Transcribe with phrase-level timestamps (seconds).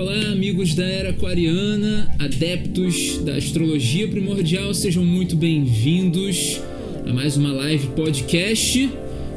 [0.00, 6.58] Olá, amigos da Era Aquariana, adeptos da astrologia primordial, sejam muito bem-vindos
[7.06, 8.88] a mais uma live podcast.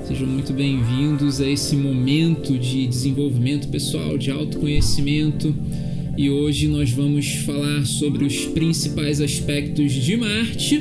[0.07, 5.53] Sejam muito bem-vindos a esse momento de desenvolvimento pessoal, de autoconhecimento.
[6.17, 10.79] E hoje nós vamos falar sobre os principais aspectos de Marte.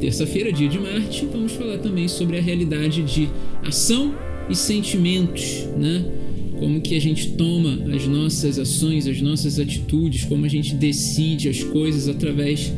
[0.00, 3.28] Terça-feira, dia de Marte, vamos falar também sobre a realidade de
[3.64, 4.16] ação
[4.50, 6.21] e sentimentos, né?
[6.62, 11.48] Como que a gente toma as nossas ações, as nossas atitudes, como a gente decide
[11.48, 12.72] as coisas através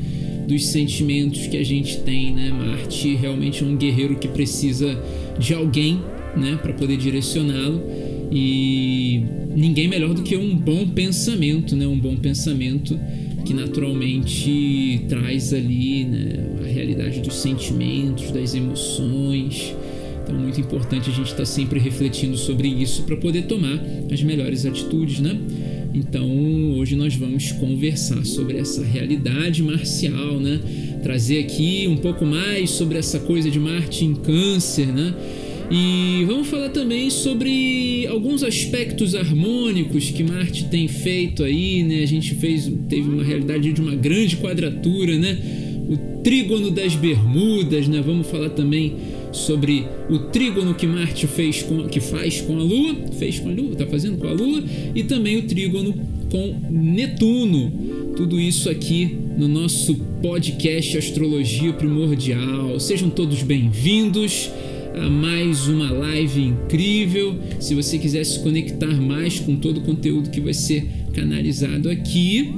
[0.49, 2.51] dos sentimentos que a gente tem, né?
[2.51, 4.99] Marte realmente é um guerreiro que precisa
[5.39, 6.01] de alguém,
[6.35, 7.83] né, para poder direcioná-lo
[8.33, 9.23] e
[9.55, 11.87] ninguém melhor do que um bom pensamento, né?
[11.87, 12.99] Um bom pensamento
[13.45, 19.75] que naturalmente traz ali, né, a realidade dos sentimentos, das emoções,
[20.25, 23.79] então, muito importante a gente estar tá sempre refletindo sobre isso para poder tomar
[24.11, 25.39] as melhores atitudes, né?
[25.93, 26.27] Então,
[26.79, 30.61] hoje nós vamos conversar sobre essa realidade marcial, né?
[31.03, 35.15] Trazer aqui um pouco mais sobre essa coisa de Marte em Câncer, né?
[35.71, 42.03] E vamos falar também sobre alguns aspectos harmônicos que Marte tem feito aí, né?
[42.03, 45.39] A gente fez, teve uma realidade de uma grande quadratura, né?
[45.87, 48.03] O trígono das Bermudas, né?
[48.05, 48.95] Vamos falar também
[49.35, 53.53] sobre o trígono que Marte fez com, que faz com a Lua, fez com a
[53.53, 54.63] Lua, está fazendo com a Lua,
[54.95, 55.95] e também o trígono
[56.31, 57.73] com Netuno.
[58.17, 62.79] Tudo isso aqui no nosso podcast Astrologia Primordial.
[62.79, 64.51] Sejam todos bem-vindos
[64.95, 67.37] a mais uma live incrível.
[67.59, 72.55] Se você quiser se conectar mais com todo o conteúdo que vai ser canalizado aqui,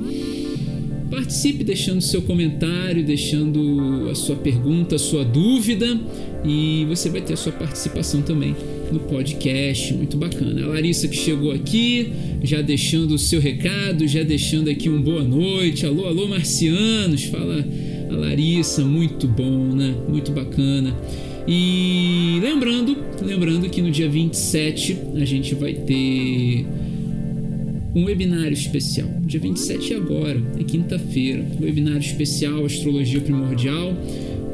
[1.17, 5.99] participe deixando seu comentário, deixando a sua pergunta, a sua dúvida
[6.45, 8.55] e você vai ter a sua participação também
[8.93, 10.63] no podcast, muito bacana.
[10.63, 15.25] A Larissa que chegou aqui, já deixando o seu recado, já deixando aqui um boa
[15.25, 15.87] noite.
[15.87, 17.67] Alô, alô, marcianos, fala
[18.11, 19.95] a Larissa, muito bom, né?
[20.07, 20.95] Muito bacana.
[21.49, 26.67] E lembrando, lembrando que no dia 27 a gente vai ter
[27.97, 29.09] um webinário especial.
[29.23, 31.45] Dia 27 é agora, é quinta-feira.
[31.61, 33.97] Webinário especial Astrologia Primordial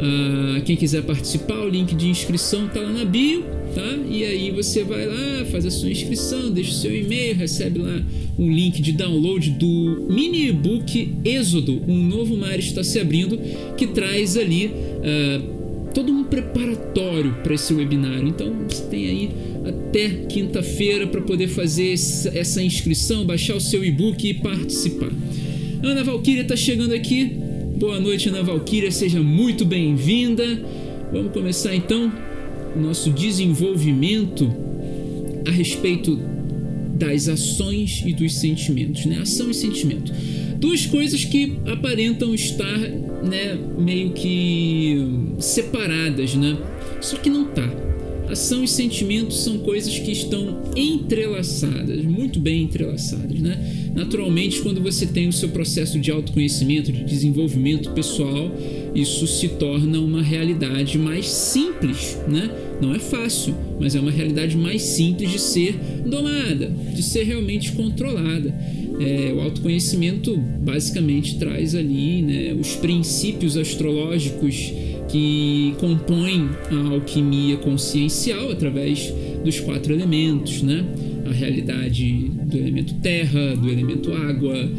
[0.03, 3.99] Uh, quem quiser participar, o link de inscrição tá lá na bio, tá?
[4.11, 8.03] E aí você vai lá, faz a sua inscrição, deixa o seu e-mail, recebe lá
[8.37, 13.39] um link de download do mini e-book Êxodo, um novo mar está se abrindo,
[13.77, 18.27] que traz ali uh, todo um preparatório para esse webinário.
[18.27, 19.31] Então você tem aí
[19.65, 25.11] até quinta-feira para poder fazer essa inscrição, baixar o seu e-book e participar.
[25.83, 27.25] Ana Valquíria está chegando aqui.
[27.77, 30.63] Boa noite, Ana Valquíria, seja muito bem-vinda.
[31.13, 32.13] Vamos começar então
[32.77, 34.51] o nosso desenvolvimento
[35.47, 36.17] a respeito
[36.95, 39.19] das ações e dos sentimentos, né?
[39.21, 40.13] Ação e sentimento.
[40.59, 45.05] Duas coisas que aparentam estar, né, meio que
[45.41, 46.57] separadas, né?
[47.01, 47.92] Só que não tá.
[48.29, 53.91] Ação e sentimento são coisas que estão entrelaçadas, muito bem entrelaçadas, né?
[53.95, 58.51] Naturalmente, quando você tem o seu processo de autoconhecimento, de desenvolvimento pessoal,
[58.95, 62.51] isso se torna uma realidade mais simples, né?
[62.81, 67.73] Não é fácil, mas é uma realidade mais simples de ser domada, de ser realmente
[67.73, 68.55] controlada.
[69.01, 74.73] É, o autoconhecimento basicamente traz ali né, os princípios astrológicos
[75.13, 79.13] que compõem a alquimia consciencial através
[79.45, 80.83] dos quatro elementos, né?
[81.27, 84.71] A realidade do elemento terra, do elemento água,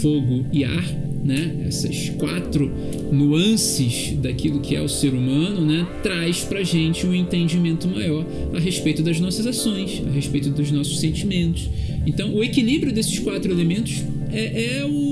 [0.00, 0.82] fogo e ar,
[1.22, 1.64] né?
[1.66, 2.72] Essas quatro
[3.12, 5.86] nuances daquilo que é o ser humano, né?
[6.02, 8.24] Traz para gente um entendimento maior
[8.54, 11.68] a respeito das nossas ações, a respeito dos nossos sentimentos.
[12.06, 15.11] Então, o equilíbrio desses quatro elementos é, é o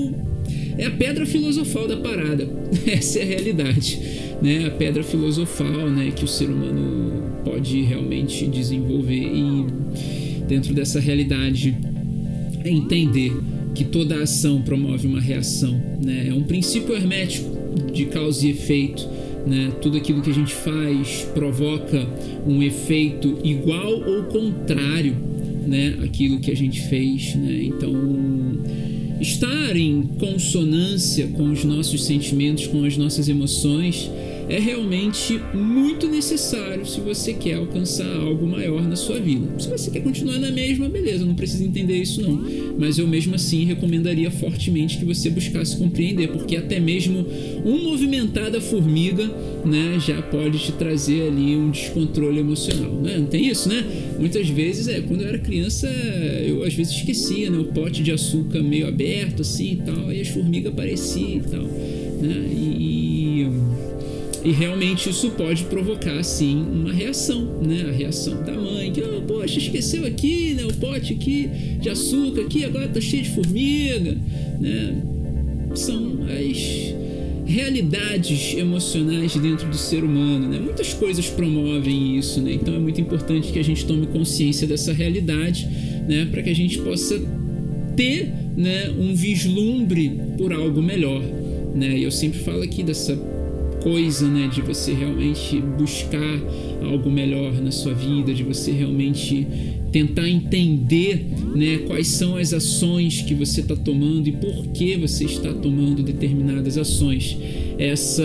[0.77, 2.47] é a pedra filosofal da parada.
[2.87, 3.99] Essa é a realidade,
[4.41, 4.65] né?
[4.65, 6.11] A pedra filosofal, né?
[6.11, 9.65] Que o ser humano pode realmente desenvolver e
[10.47, 11.75] dentro dessa realidade
[12.65, 13.31] entender
[13.73, 16.27] que toda ação promove uma reação, né?
[16.27, 17.49] É um princípio hermético
[17.91, 19.07] de causa e efeito,
[19.45, 19.71] né?
[19.81, 22.07] Tudo aquilo que a gente faz provoca
[22.45, 25.15] um efeito igual ou contrário,
[25.65, 25.97] né?
[26.03, 27.63] Aquilo que a gente fez, né?
[27.63, 27.91] Então
[29.21, 34.09] estar em consonância com os nossos sentimentos, com as nossas emoções
[34.49, 39.47] é realmente muito necessário se você quer alcançar algo maior na sua vida.
[39.59, 42.43] Se você quer continuar na mesma, beleza, não precisa entender isso não.
[42.77, 47.25] Mas eu mesmo assim recomendaria fortemente que você buscasse compreender, porque até mesmo
[47.65, 49.29] um movimentar da formiga,
[49.65, 53.17] né, já pode te trazer ali um descontrole emocional, né?
[53.17, 53.85] Não tem isso, né?
[54.21, 57.57] muitas vezes, é, quando eu era criança, eu às vezes esquecia, né?
[57.57, 61.63] O pote de açúcar meio aberto, assim e tal, aí as formigas apareciam e tal,
[61.63, 62.47] né?
[62.51, 63.00] E,
[64.43, 67.85] e, realmente isso pode provocar, sim, uma reação, né?
[67.89, 70.65] A reação da mãe, que, oh, poxa, esqueceu aqui, né?
[70.65, 71.49] O pote aqui
[71.79, 74.17] de açúcar aqui, agora tá cheio de formiga,
[74.59, 75.03] né?
[75.75, 76.93] São as
[77.45, 80.59] realidades emocionais dentro do ser humano, né?
[80.59, 82.53] Muitas coisas promovem isso, né?
[82.53, 85.67] Então é muito importante que a gente tome consciência dessa realidade,
[86.07, 86.27] né?
[86.31, 87.19] Para que a gente possa
[87.95, 88.89] ter, né?
[88.97, 91.21] Um vislumbre por algo melhor,
[91.75, 91.97] né?
[91.97, 93.15] E eu sempre falo aqui dessa
[93.81, 96.39] coisa, né, de você realmente buscar
[96.83, 99.47] algo melhor na sua vida, de você realmente
[99.91, 101.25] tentar entender,
[101.55, 106.01] né, quais são as ações que você está tomando e por que você está tomando
[106.01, 107.37] determinadas ações.
[107.77, 108.23] Essa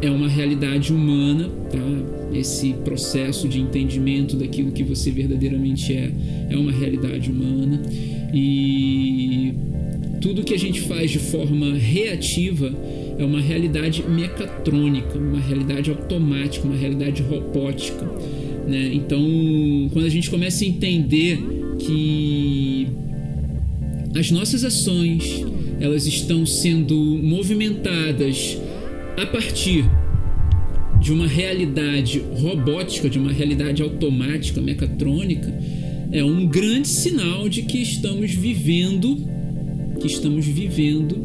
[0.00, 2.36] é uma realidade humana, tá?
[2.36, 6.10] Esse processo de entendimento daquilo que você verdadeiramente é
[6.48, 7.82] é uma realidade humana
[8.32, 9.54] e
[10.20, 12.72] tudo que a gente faz de forma reativa
[13.18, 18.04] é uma realidade mecatrônica, uma realidade automática, uma realidade robótica.
[18.66, 18.90] Né?
[18.94, 19.22] Então,
[19.92, 21.38] quando a gente começa a entender
[21.78, 22.86] que
[24.14, 25.44] as nossas ações
[25.80, 28.58] elas estão sendo movimentadas
[29.16, 29.84] a partir
[31.00, 35.52] de uma realidade robótica, de uma realidade automática, mecatrônica,
[36.12, 39.18] é um grande sinal de que estamos vivendo,
[40.00, 41.16] que estamos vivendo,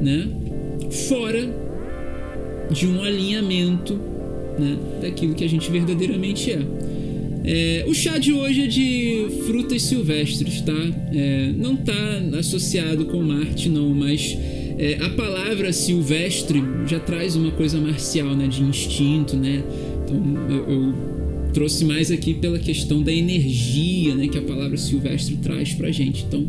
[0.00, 0.28] né,
[0.96, 1.66] fora
[2.70, 3.94] de um alinhamento
[4.58, 6.60] né, daquilo que a gente verdadeiramente é.
[7.44, 7.84] é.
[7.86, 10.72] o chá de hoje é de frutas silvestres, tá?
[11.12, 14.36] É, não está associado com Marte, não, mas
[14.78, 18.46] é, a palavra silvestre já traz uma coisa marcial, né?
[18.46, 19.62] De instinto, né?
[20.04, 20.94] Então eu, eu
[21.52, 24.28] trouxe mais aqui pela questão da energia, né?
[24.28, 26.24] Que a palavra silvestre traz pra gente.
[26.28, 26.46] Então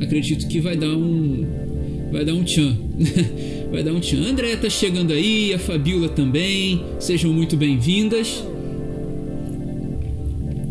[0.00, 1.44] acredito que vai dar um
[2.12, 2.76] vai dar um tchan.
[3.74, 4.22] Vai dar um tchan.
[4.24, 6.80] André tá chegando aí, a Fabiola também.
[7.00, 8.44] Sejam muito bem-vindas.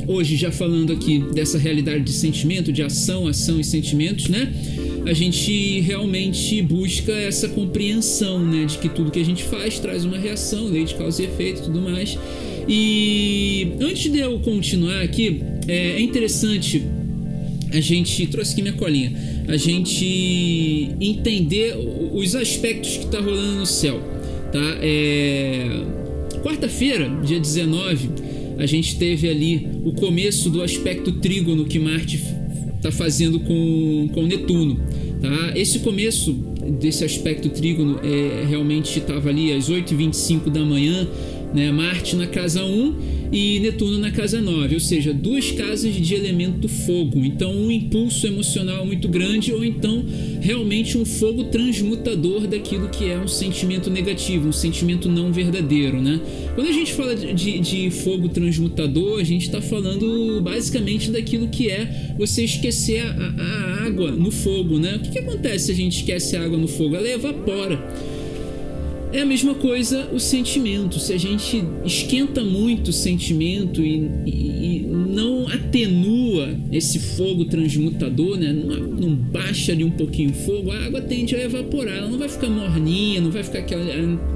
[0.08, 4.54] Hoje, já falando aqui dessa realidade de sentimento, de ação, ação e sentimentos, né?
[5.06, 8.64] A gente realmente busca essa compreensão, né?
[8.64, 11.60] De que tudo que a gente faz traz uma reação, lei de causa e efeito
[11.60, 12.18] e tudo mais.
[12.70, 16.82] E antes de eu continuar aqui, é interessante
[17.74, 19.12] a gente trouxe aqui minha colinha,
[19.48, 21.76] a gente entender
[22.14, 24.00] os aspectos que tá rolando no céu,
[24.52, 24.78] tá?
[24.80, 25.82] É...
[26.44, 28.10] Quarta-feira, dia 19,
[28.60, 32.22] a gente teve ali o começo do aspecto trígono que Marte
[32.80, 34.80] tá fazendo com, com Netuno,
[35.20, 35.54] tá?
[35.56, 36.32] Esse começo
[36.80, 41.08] desse aspecto trígono é, realmente estava ali às 8h25 da manhã,
[41.56, 41.72] né?
[41.72, 46.70] Marte na casa 1 e Netuno na casa 9, ou seja, duas casas de elemento
[46.70, 47.26] fogo.
[47.26, 50.06] Então, um impulso emocional muito grande, ou então
[50.40, 56.22] realmente um fogo transmutador daquilo que é um sentimento negativo, um sentimento não verdadeiro, né?
[56.54, 61.72] Quando a gente fala de, de fogo transmutador, a gente está falando basicamente daquilo que
[61.72, 64.98] é você esquecer a, a, água no fogo, né?
[64.98, 66.96] O que, que acontece se a gente esquece a água no fogo?
[66.96, 67.82] Ela evapora.
[69.14, 71.00] É a mesma coisa o sentimento.
[71.00, 78.40] Se a gente esquenta muito o sentimento e, e, e não atenua esse fogo transmutador,
[78.40, 78.52] né?
[78.52, 82.00] Não, não, baixa ali um pouquinho o fogo, a água tende a evaporar.
[82.00, 83.86] Ela não vai ficar morninha, não vai ficar aquela,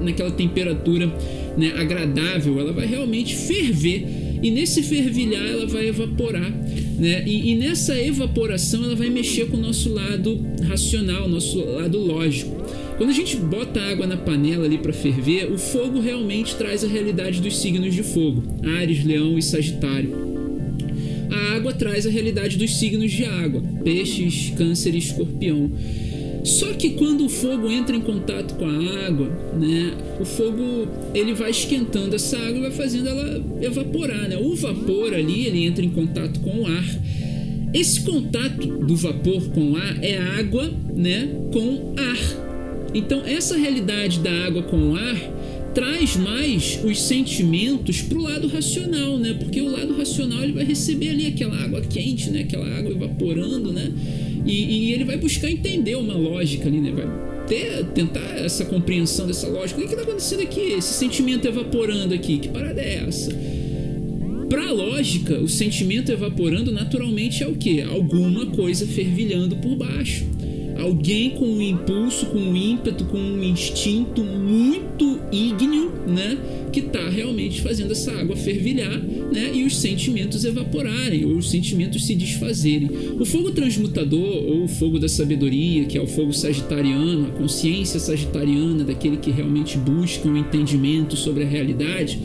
[0.00, 1.12] naquela temperatura
[1.56, 2.60] né, agradável.
[2.60, 4.06] Ela vai realmente ferver.
[4.40, 6.52] E nesse fervilhar ela vai evaporar.
[6.96, 7.24] Né?
[7.26, 12.56] E, e nessa evaporação ela vai mexer com o nosso lado racional, nosso lado lógico.
[12.98, 16.88] Quando a gente bota água na panela ali para ferver, o fogo realmente traz a
[16.88, 18.42] realidade dos signos de fogo:
[18.76, 20.12] Ares, Leão e Sagitário.
[21.30, 25.70] A água traz a realidade dos signos de água: Peixes, Câncer e Escorpião.
[26.42, 31.34] Só que quando o fogo entra em contato com a água, né, o fogo ele
[31.34, 34.36] vai esquentando essa água e vai fazendo ela evaporar, né?
[34.38, 37.00] O vapor ali ele entra em contato com o ar.
[37.72, 42.47] Esse contato do vapor com o ar é água, né, com ar.
[42.94, 45.16] Então, essa realidade da água com o ar
[45.74, 49.34] traz mais os sentimentos para o lado racional, né?
[49.34, 52.40] Porque o lado racional ele vai receber ali aquela água quente, né?
[52.40, 53.92] Aquela água evaporando, né?
[54.46, 56.90] E, e ele vai buscar entender uma lógica ali, né?
[56.90, 57.06] Vai
[57.46, 59.80] ter, tentar essa compreensão dessa lógica.
[59.80, 60.60] O que está acontecendo aqui?
[60.60, 63.30] Esse sentimento evaporando aqui, que parada é essa?
[64.48, 67.82] Para a lógica, o sentimento evaporando naturalmente é o que?
[67.82, 70.24] Alguma coisa fervilhando por baixo
[70.78, 76.38] alguém com um impulso, com um ímpeto, com um instinto muito ígneo, né?
[76.72, 79.50] Que está realmente fazendo essa água fervilhar, né?
[79.52, 82.90] E os sentimentos evaporarem, ou os sentimentos se desfazerem.
[83.18, 87.98] O fogo transmutador, ou o fogo da sabedoria, que é o fogo sagitariano, a consciência
[87.98, 92.18] sagitariana, daquele que realmente busca um entendimento sobre a realidade,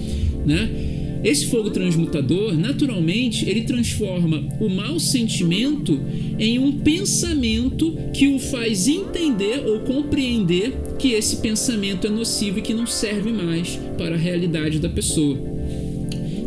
[0.45, 0.92] né?
[1.23, 5.97] Esse fogo transmutador, naturalmente, ele transforma o mau sentimento
[6.37, 12.61] em um pensamento que o faz entender ou compreender que esse pensamento é nocivo e
[12.61, 15.37] que não serve mais para a realidade da pessoa.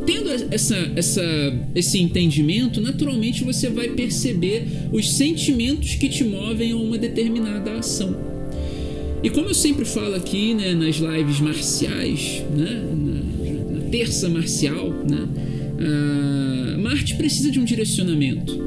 [0.04, 1.25] Tendo essa, essa,
[1.75, 8.14] esse entendimento, naturalmente você vai perceber os sentimentos que te movem a uma determinada ação.
[9.23, 12.85] E como eu sempre falo aqui né, nas lives marciais, né,
[13.90, 15.28] terça marcial, né?
[15.78, 18.66] Uh, Marte precisa de um direcionamento.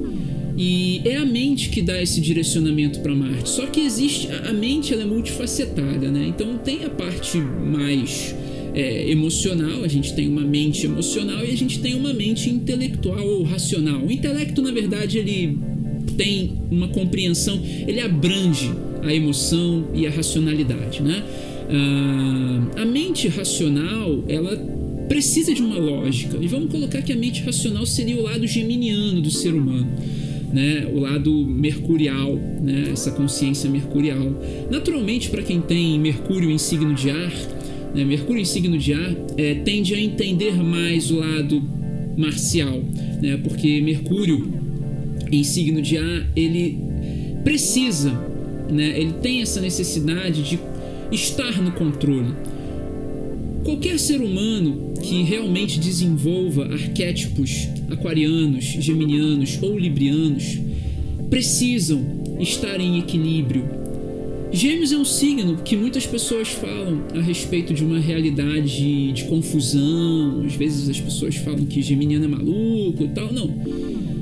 [0.57, 3.49] E é a mente que dá esse direcionamento para Marte.
[3.49, 4.27] Só que existe.
[4.45, 6.27] A mente ela é multifacetada, né?
[6.27, 8.35] Então tem a parte mais
[8.73, 13.25] é, emocional, a gente tem uma mente emocional e a gente tem uma mente intelectual
[13.25, 14.01] ou racional.
[14.05, 15.57] O intelecto, na verdade, ele
[16.17, 18.69] tem uma compreensão, ele abrange
[19.01, 21.23] a emoção e a racionalidade, né?
[21.69, 24.57] Uh, a mente racional, ela
[25.09, 26.37] precisa de uma lógica.
[26.39, 29.87] E vamos colocar que a mente racional seria o lado geminiano do ser humano.
[30.53, 34.41] Né, o lado mercurial, né, essa consciência mercurial.
[34.71, 37.31] Naturalmente, para quem tem Mercúrio em signo de ar,
[37.93, 41.61] né, Mercúrio em signo de ar é, tende a entender mais o lado
[42.17, 42.81] marcial,
[43.21, 44.51] né, porque Mercúrio
[45.31, 46.79] em signo de ar ele
[47.43, 48.11] precisa,
[48.71, 50.59] né, ele tem essa necessidade de
[51.11, 52.33] estar no controle.
[53.63, 60.59] Qualquer ser humano que realmente desenvolva arquétipos aquarianos, geminianos ou librianos
[61.29, 62.03] precisam
[62.39, 63.79] estar em equilíbrio.
[64.51, 70.43] Gêmeos é um signo que muitas pessoas falam a respeito de uma realidade de confusão.
[70.43, 73.31] Às vezes as pessoas falam que geminiano é maluco e tal.
[73.31, 73.53] Não.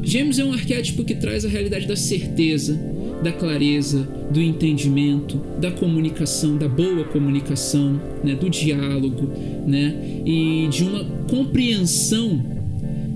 [0.03, 2.77] Gêmeos é um arquétipo que traz a realidade da certeza,
[3.23, 9.29] da clareza, do entendimento, da comunicação, da boa comunicação, né, do diálogo,
[9.65, 12.41] né, e de uma compreensão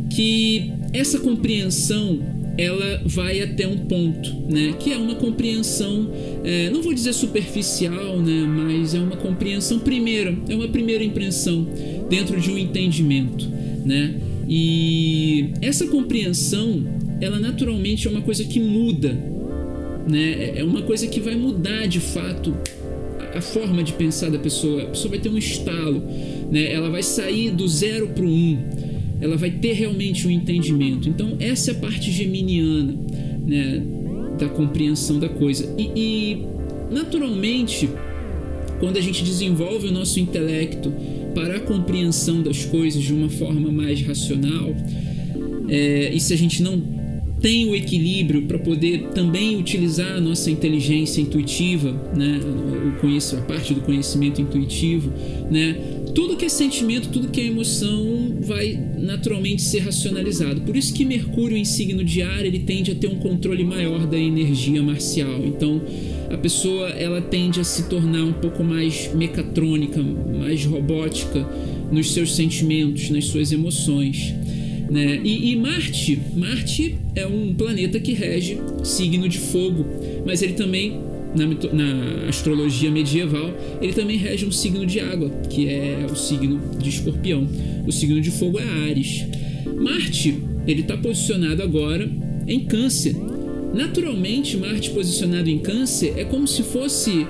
[0.09, 2.19] que essa compreensão
[2.57, 6.09] ela vai até um ponto, né, que é uma compreensão,
[6.43, 11.67] é, não vou dizer superficial, né, mas é uma compreensão primeira, é uma primeira impressão
[12.09, 13.47] dentro de um entendimento,
[13.85, 14.15] né,
[14.47, 16.83] e essa compreensão
[17.21, 19.17] ela naturalmente é uma coisa que muda
[20.07, 20.53] né?
[20.57, 22.53] É uma coisa que vai mudar de fato
[23.33, 24.83] a forma de pensar da pessoa.
[24.83, 26.01] A pessoa vai ter um estalo,
[26.51, 26.71] né?
[26.71, 28.57] Ela vai sair do zero para o um.
[29.19, 31.07] Ela vai ter realmente um entendimento.
[31.07, 32.95] Então essa é a parte geminiana,
[33.45, 33.83] né?
[34.37, 35.73] Da compreensão da coisa.
[35.77, 36.45] E, e
[36.91, 37.89] naturalmente,
[38.79, 40.91] quando a gente desenvolve o nosso intelecto
[41.33, 44.75] para a compreensão das coisas de uma forma mais racional,
[45.69, 47.00] é, e se a gente não
[47.41, 52.39] tem o equilíbrio para poder também utilizar a nossa inteligência intuitiva, né?
[52.87, 55.11] o conheço, a parte do conhecimento intuitivo,
[55.49, 55.75] né?
[56.13, 60.61] tudo que é sentimento, tudo que é emoção vai naturalmente ser racionalizado.
[60.61, 64.05] Por isso que Mercúrio em signo de ar ele tende a ter um controle maior
[64.05, 65.41] da energia marcial.
[65.43, 65.81] Então
[66.29, 71.47] a pessoa ela tende a se tornar um pouco mais mecatrônica, mais robótica
[71.91, 74.33] nos seus sentimentos, nas suas emoções.
[74.91, 75.21] Né?
[75.23, 79.85] E, e, Marte, Marte é um planeta que rege signo de fogo,
[80.25, 80.99] mas ele também
[81.33, 86.59] na, na, astrologia medieval ele também rege um signo de água, que é o signo
[86.77, 87.47] de Escorpião.
[87.87, 89.25] O signo de fogo é Ares.
[89.77, 92.11] Marte ele está posicionado agora
[92.45, 93.15] em Câncer.
[93.73, 97.25] Naturalmente, Marte posicionado em Câncer é como se fosse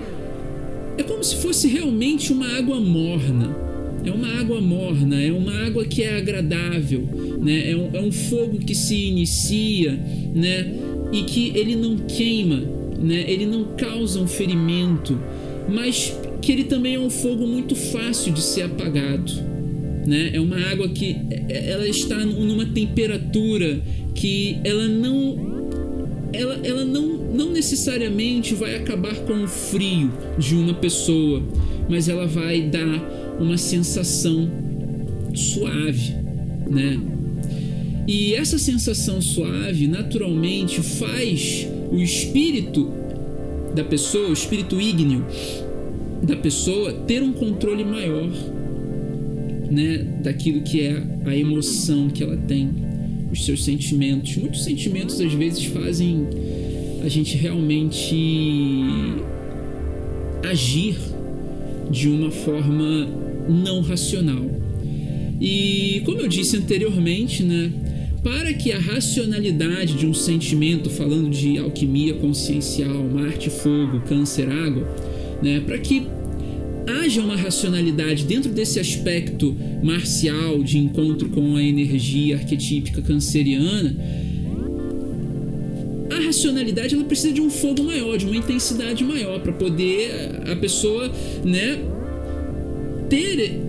[0.98, 3.71] é como se fosse realmente uma água morna
[4.03, 7.08] é uma água morna, é uma água que é agradável,
[7.39, 7.72] né?
[7.72, 9.93] é, um, é um fogo que se inicia
[10.34, 10.74] né?
[11.12, 12.62] e que ele não queima,
[13.00, 13.24] né?
[13.27, 15.20] ele não causa um ferimento,
[15.70, 19.31] mas que ele também é um fogo muito fácil de ser apagado.
[20.05, 20.31] Né?
[20.34, 23.81] É uma água que é, ela está numa temperatura
[24.15, 25.51] que ela não
[26.34, 31.43] ela, ela não, não necessariamente vai acabar com o frio de uma pessoa,
[31.89, 34.50] mas ela vai dar uma sensação
[35.33, 36.15] suave,
[36.69, 37.00] né?
[38.07, 42.91] E essa sensação suave naturalmente faz o espírito
[43.75, 45.25] da pessoa, o espírito ígneo
[46.24, 48.29] da pessoa ter um controle maior,
[49.71, 52.69] né, daquilo que é a emoção que ela tem,
[53.31, 54.36] os seus sentimentos.
[54.36, 56.27] Muitos sentimentos às vezes fazem
[57.03, 58.15] a gente realmente
[60.43, 60.98] agir
[61.89, 63.07] de uma forma
[63.50, 64.45] não racional.
[65.39, 67.71] E como eu disse anteriormente, né,
[68.24, 74.88] para que a racionalidade de um sentimento, falando de alquimia consciencial, Marte, fogo, câncer, água,
[75.41, 76.05] né, para que
[76.88, 83.95] haja uma racionalidade dentro desse aspecto marcial de encontro com a energia arquetípica canceriana,
[86.12, 90.12] a racionalidade ela precisa de um fogo maior, de uma intensidade maior para poder
[90.45, 91.12] a pessoa,
[91.43, 91.79] né,
[93.12, 93.60] ter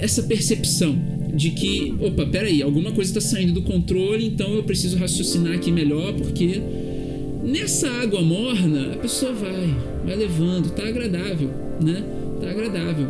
[0.00, 0.98] essa percepção
[1.32, 5.70] de que, opa, peraí, alguma coisa está saindo do controle, então eu preciso raciocinar aqui
[5.70, 6.60] melhor, porque
[7.44, 9.72] nessa água morna a pessoa vai,
[10.04, 11.48] vai levando, tá agradável,
[11.80, 12.02] né?
[12.40, 13.06] Tá agradável.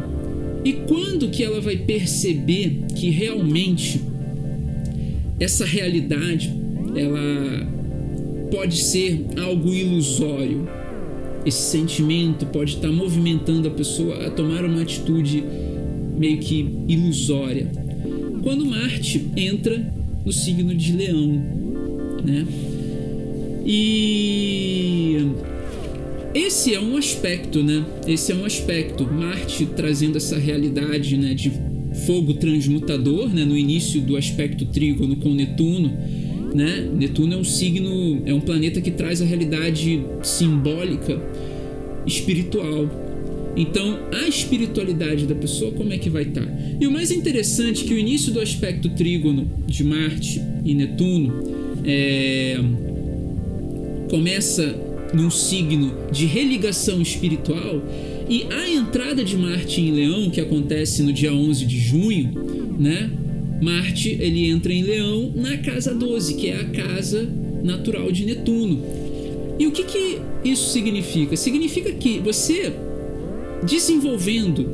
[0.63, 4.03] E quando que ela vai perceber que realmente
[5.41, 6.53] essa realidade
[6.95, 7.67] ela
[8.51, 10.69] pode ser algo ilusório?
[11.47, 15.43] Esse sentimento pode estar movimentando a pessoa a tomar uma atitude
[16.19, 17.71] meio que ilusória
[18.43, 19.93] quando Marte entra
[20.25, 21.33] no signo de Leão,
[22.25, 22.47] né?
[23.67, 25.19] E
[26.35, 27.85] esse é um aspecto, né?
[28.07, 29.05] Esse é um aspecto.
[29.05, 31.53] Marte trazendo essa realidade, né, de
[32.07, 35.93] fogo transmutador, né, no início do aspecto trígono com Netuno,
[36.55, 36.89] né?
[36.95, 41.21] Netuno é um signo, é um planeta que traz a realidade simbólica
[42.07, 42.89] espiritual,
[43.59, 46.47] então, a espiritualidade da pessoa, como é que vai estar?
[46.47, 46.53] Tá?
[46.81, 51.43] E o mais interessante é que o início do aspecto trígono de Marte e Netuno
[51.85, 52.57] é,
[54.09, 54.77] começa
[55.13, 57.83] num signo de religação espiritual
[58.31, 62.31] e a entrada de Marte em Leão, que acontece no dia 11 de junho,
[62.79, 63.11] né?
[63.61, 67.29] Marte ele entra em Leão na casa 12, que é a casa
[67.65, 68.85] natural de Netuno.
[69.59, 71.37] E o que, que isso significa?
[71.37, 72.73] Significa que você
[73.65, 74.69] desenvolvendo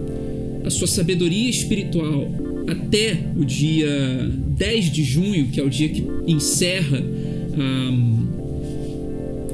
[0.64, 2.26] a sua sabedoria espiritual
[2.66, 8.26] até o dia 10 de junho, que é o dia que encerra um,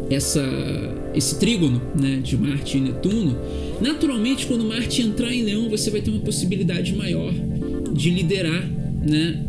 [0.09, 0.43] essa,
[1.15, 3.37] esse trígono né, de Marte e Netuno,
[3.81, 7.33] naturalmente, quando Marte entrar em Leão, você vai ter uma possibilidade maior
[7.93, 8.69] de liderar
[9.03, 9.45] né,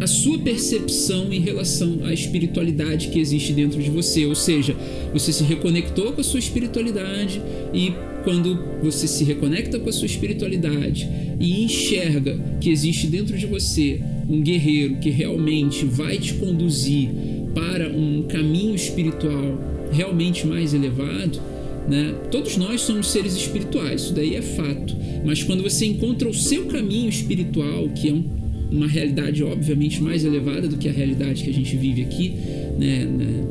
[0.00, 4.24] a sua percepção em relação à espiritualidade que existe dentro de você.
[4.24, 4.74] Ou seja,
[5.12, 7.40] você se reconectou com a sua espiritualidade
[7.74, 7.92] e
[8.24, 14.00] quando você se reconecta com a sua espiritualidade e enxerga que existe dentro de você
[14.28, 17.08] um guerreiro que realmente vai te conduzir
[17.54, 21.40] para um caminho espiritual realmente mais elevado,
[21.88, 22.14] né?
[22.30, 24.94] Todos nós somos seres espirituais, isso daí é fato.
[25.24, 28.24] Mas quando você encontra o seu caminho espiritual, que é um,
[28.70, 32.34] uma realidade obviamente mais elevada do que a realidade que a gente vive aqui,
[32.78, 33.04] né?
[33.04, 33.44] né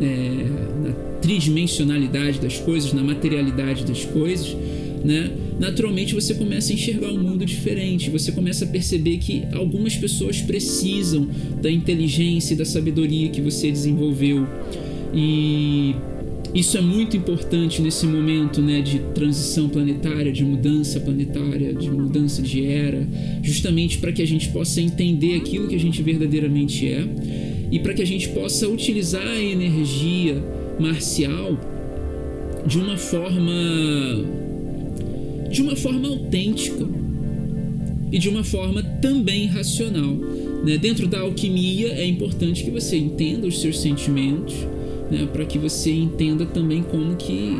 [0.00, 0.85] é,
[1.20, 4.56] tridimensionalidade das coisas, na materialidade das coisas,
[5.04, 5.30] né?
[5.58, 10.40] Naturalmente você começa a enxergar um mundo diferente, você começa a perceber que algumas pessoas
[10.42, 11.26] precisam
[11.62, 14.46] da inteligência e da sabedoria que você desenvolveu.
[15.14, 15.94] E
[16.54, 22.42] isso é muito importante nesse momento né, de transição planetária, de mudança planetária, de mudança
[22.42, 23.06] de era,
[23.42, 27.06] justamente para que a gente possa entender aquilo que a gente verdadeiramente é
[27.70, 30.42] e para que a gente possa utilizar a energia
[30.78, 31.58] marcial
[32.66, 33.52] de uma forma
[35.50, 36.86] de uma forma autêntica
[38.10, 40.14] e de uma forma também racional.
[40.64, 40.76] Né?
[40.76, 44.54] Dentro da alquimia é importante que você entenda os seus sentimentos,
[45.10, 45.28] né?
[45.32, 47.56] para que você entenda também como que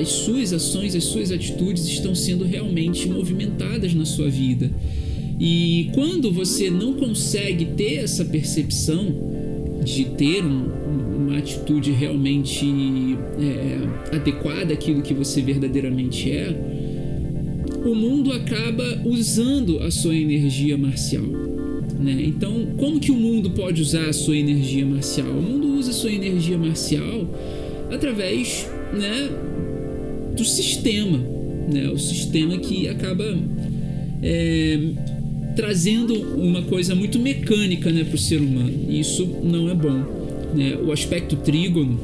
[0.00, 4.70] as suas ações, as suas atitudes estão sendo realmente movimentadas na sua vida.
[5.38, 9.06] E quando você não consegue ter essa percepção
[9.84, 10.68] de ter um,
[11.34, 12.64] uma atitude realmente
[13.40, 16.54] é, adequada àquilo que você verdadeiramente é,
[17.84, 21.24] o mundo acaba usando a sua energia marcial.
[22.00, 22.22] Né?
[22.26, 25.28] Então, como que o mundo pode usar a sua energia marcial?
[25.28, 27.28] O mundo usa a sua energia marcial
[27.90, 29.28] através né,
[30.36, 31.18] do sistema,
[31.70, 31.88] né?
[31.90, 33.24] o sistema que acaba
[34.22, 34.78] é,
[35.54, 38.72] trazendo uma coisa muito mecânica né, para o ser humano.
[38.88, 40.23] E isso não é bom.
[40.54, 40.76] Né?
[40.76, 41.98] O aspecto trígono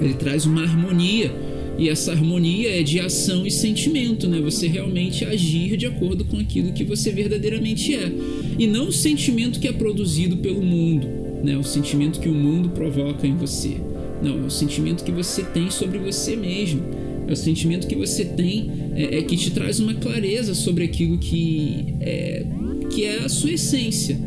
[0.00, 1.30] ele traz uma harmonia
[1.78, 4.40] e essa harmonia é de ação e sentimento, né?
[4.40, 8.12] Você realmente agir de acordo com aquilo que você verdadeiramente é
[8.58, 11.06] e não o sentimento que é produzido pelo mundo,
[11.42, 11.56] né?
[11.56, 13.76] O sentimento que o mundo provoca em você.
[14.22, 16.82] Não, é o sentimento que você tem sobre você mesmo.
[17.26, 21.18] É o sentimento que você tem é, é que te traz uma clareza sobre aquilo
[21.18, 22.44] que é,
[22.90, 24.18] que é a sua essência.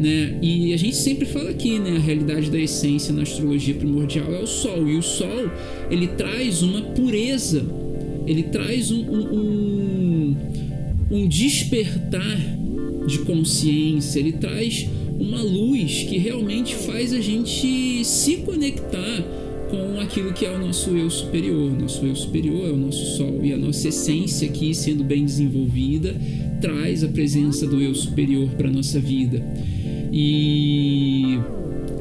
[0.00, 0.38] Né?
[0.40, 1.96] E a gente sempre fala aqui, né?
[1.96, 4.88] A realidade da essência na astrologia primordial é o Sol.
[4.88, 5.50] E o Sol,
[5.90, 7.62] ele traz uma pureza,
[8.26, 10.36] ele traz um, um,
[11.10, 12.38] um, despertar
[13.06, 19.22] de consciência, ele traz uma luz que realmente faz a gente se conectar
[19.70, 21.78] com aquilo que é o nosso eu superior.
[21.78, 26.16] Nosso eu superior é o nosso sol e a nossa essência aqui sendo bem desenvolvida
[26.60, 29.42] traz a presença do eu superior para nossa vida.
[30.12, 31.38] E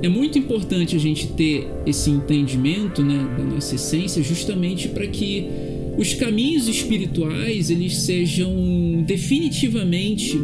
[0.01, 5.45] é muito importante a gente ter esse entendimento né, da nossa essência justamente para que
[5.97, 10.39] os caminhos espirituais eles sejam definitivamente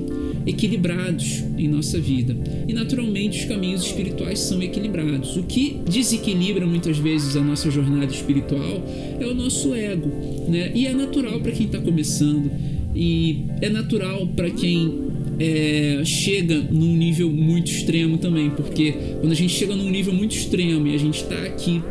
[0.45, 2.36] equilibrados em nossa vida.
[2.67, 5.38] E naturalmente os caminhos espirituais são equilibrados.
[5.38, 8.84] O que desequilibra muitas vezes a nossa jornada espiritual
[9.19, 10.12] é o nosso ego,
[10.49, 10.71] né?
[10.75, 12.51] E é natural para quem está começando
[12.93, 15.05] e é natural para quem
[15.39, 20.36] é, chega num nível muito extremo também, porque quando a gente chega num nível muito
[20.36, 21.82] extremo e a gente está aqui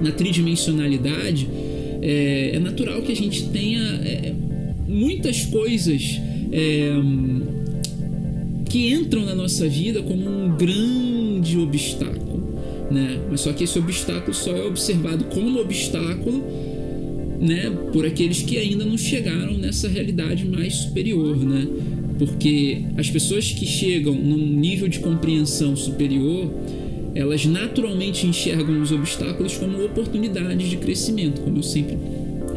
[0.00, 1.48] na tridimensionalidade,
[2.02, 4.34] é, é, natural que a gente tenha é,
[4.88, 6.92] muitas coisas é,
[8.68, 12.58] que entram na nossa vida como um grande obstáculo,
[12.90, 13.20] né?
[13.30, 16.42] Mas só que esse obstáculo só é observado como obstáculo,
[17.40, 17.70] né?
[17.92, 21.66] Por aqueles que ainda não chegaram nessa realidade mais superior, né?
[22.18, 26.52] Porque as pessoas que chegam num nível de compreensão superior,
[27.14, 31.96] elas naturalmente enxergam os obstáculos como oportunidades de crescimento, como eu sempre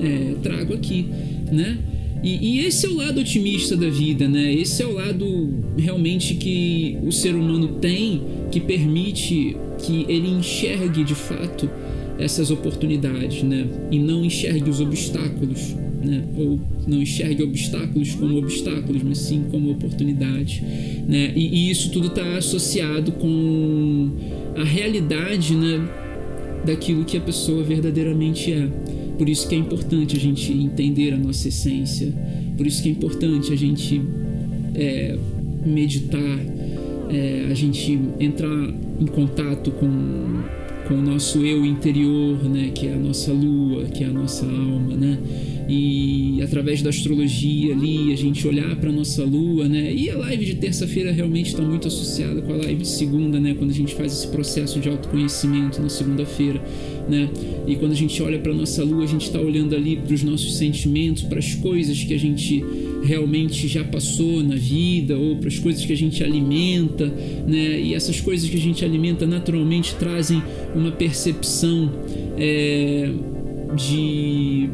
[0.01, 1.07] é, trago aqui,
[1.51, 1.77] né?
[2.23, 4.51] E, e, esse é o lado otimista da vida, né?
[4.51, 11.03] Esse é o lado realmente que o ser humano tem que permite que ele enxergue
[11.03, 11.69] de fato
[12.17, 13.67] essas oportunidades, né?
[13.91, 16.23] E não enxergue os obstáculos, né?
[16.37, 20.61] Ou não enxergue obstáculos como obstáculos, mas sim como oportunidades,
[21.07, 21.33] né?
[21.35, 24.11] E, e isso tudo está associado com
[24.55, 25.87] a realidade, né?
[26.65, 28.67] Daquilo que a pessoa verdadeiramente é.
[29.17, 32.13] Por isso que é importante a gente entender a nossa essência.
[32.57, 34.01] Por isso que é importante a gente
[34.73, 35.17] é,
[35.65, 36.39] meditar,
[37.09, 39.87] é, a gente entrar em contato com,
[40.87, 44.45] com o nosso eu interior, né, que é a nossa lua, que é a nossa
[44.45, 45.17] alma, né?
[45.67, 49.93] E através da astrologia ali a gente olhar para nossa lua, né?
[49.93, 53.55] E a live de terça-feira realmente está muito associada com a live de segunda, né?
[53.57, 56.61] Quando a gente faz esse processo de autoconhecimento na segunda-feira,
[57.09, 57.29] né?
[57.67, 60.23] E quando a gente olha para nossa lua, a gente está olhando ali para os
[60.23, 62.63] nossos sentimentos, para as coisas que a gente
[63.03, 67.07] realmente já passou na vida ou para as coisas que a gente alimenta,
[67.47, 67.79] né?
[67.81, 70.41] E essas coisas que a gente alimenta naturalmente trazem
[70.75, 71.91] uma percepção
[72.37, 73.09] é,
[73.75, 74.69] de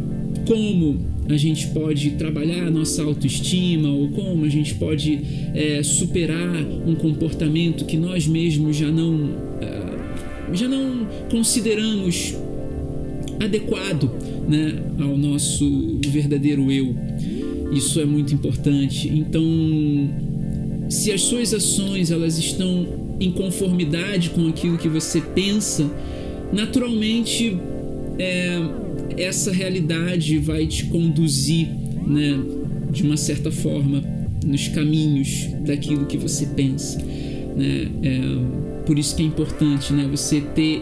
[0.51, 5.21] como a gente pode trabalhar a nossa autoestima ou como a gente pode
[5.55, 12.35] é, superar um comportamento que nós mesmos já não uh, já não consideramos
[13.39, 14.11] adequado
[14.45, 16.93] né, ao nosso verdadeiro eu.
[17.71, 19.07] Isso é muito importante.
[19.07, 19.41] Então,
[20.89, 25.89] se as suas ações elas estão em conformidade com aquilo que você pensa,
[26.51, 27.57] naturalmente
[28.19, 28.80] é,
[29.21, 31.67] essa realidade vai te conduzir,
[32.07, 32.39] né,
[32.91, 34.03] de uma certa forma,
[34.45, 36.97] nos caminhos daquilo que você pensa,
[37.55, 37.87] né?
[38.03, 40.81] É, por isso que é importante, né, você ter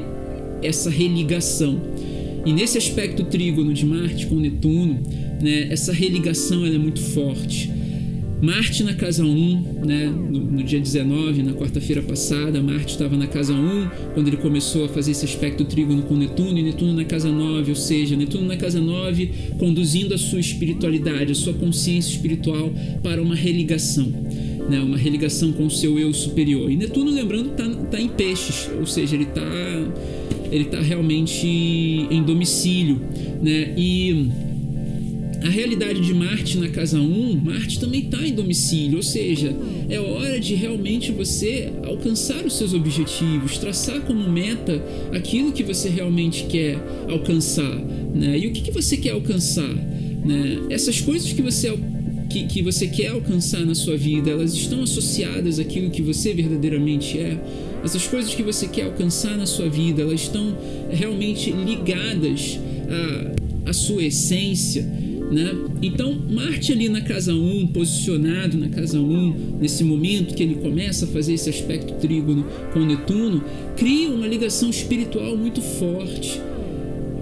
[0.63, 1.79] essa religação.
[2.45, 4.99] E nesse aspecto trígono de Marte com Netuno,
[5.41, 7.69] né, essa religação é muito forte.
[8.41, 13.27] Marte na casa 1, né, no, no dia 19, na quarta-feira passada, Marte estava na
[13.27, 17.03] casa 1, quando ele começou a fazer esse aspecto trígono com Netuno, e Netuno na
[17.03, 22.11] casa 9, ou seja, Netuno na casa 9, conduzindo a sua espiritualidade, a sua consciência
[22.11, 22.71] espiritual
[23.03, 24.05] para uma religação.
[24.69, 26.71] Né, uma religação com o seu eu superior.
[26.71, 29.41] E Netuno, lembrando, está tá em peixes, ou seja, ele está
[30.51, 33.01] ele tá realmente em domicílio.
[33.41, 34.29] Né, e
[35.43, 39.55] a realidade de Marte na casa 1, Marte também está em domicílio, ou seja,
[39.89, 45.87] é hora de realmente você alcançar os seus objetivos, traçar como meta aquilo que você
[45.87, 47.73] realmente quer alcançar.
[48.13, 48.37] Né?
[48.39, 49.73] E o que, que você quer alcançar?
[49.73, 50.59] Né?
[50.69, 51.73] Essas coisas que você,
[52.29, 57.17] que, que você quer alcançar na sua vida, elas estão associadas àquilo que você verdadeiramente
[57.17, 57.37] é?
[57.83, 60.57] Essas coisas que você quer alcançar na sua vida, elas estão
[60.89, 62.59] realmente ligadas
[63.65, 65.08] à, à sua essência?
[65.31, 65.55] Né?
[65.81, 71.05] Então, Marte ali na casa 1, posicionado na casa 1, nesse momento que ele começa
[71.05, 73.43] a fazer esse aspecto trígono com Netuno,
[73.77, 76.41] cria uma ligação espiritual muito forte.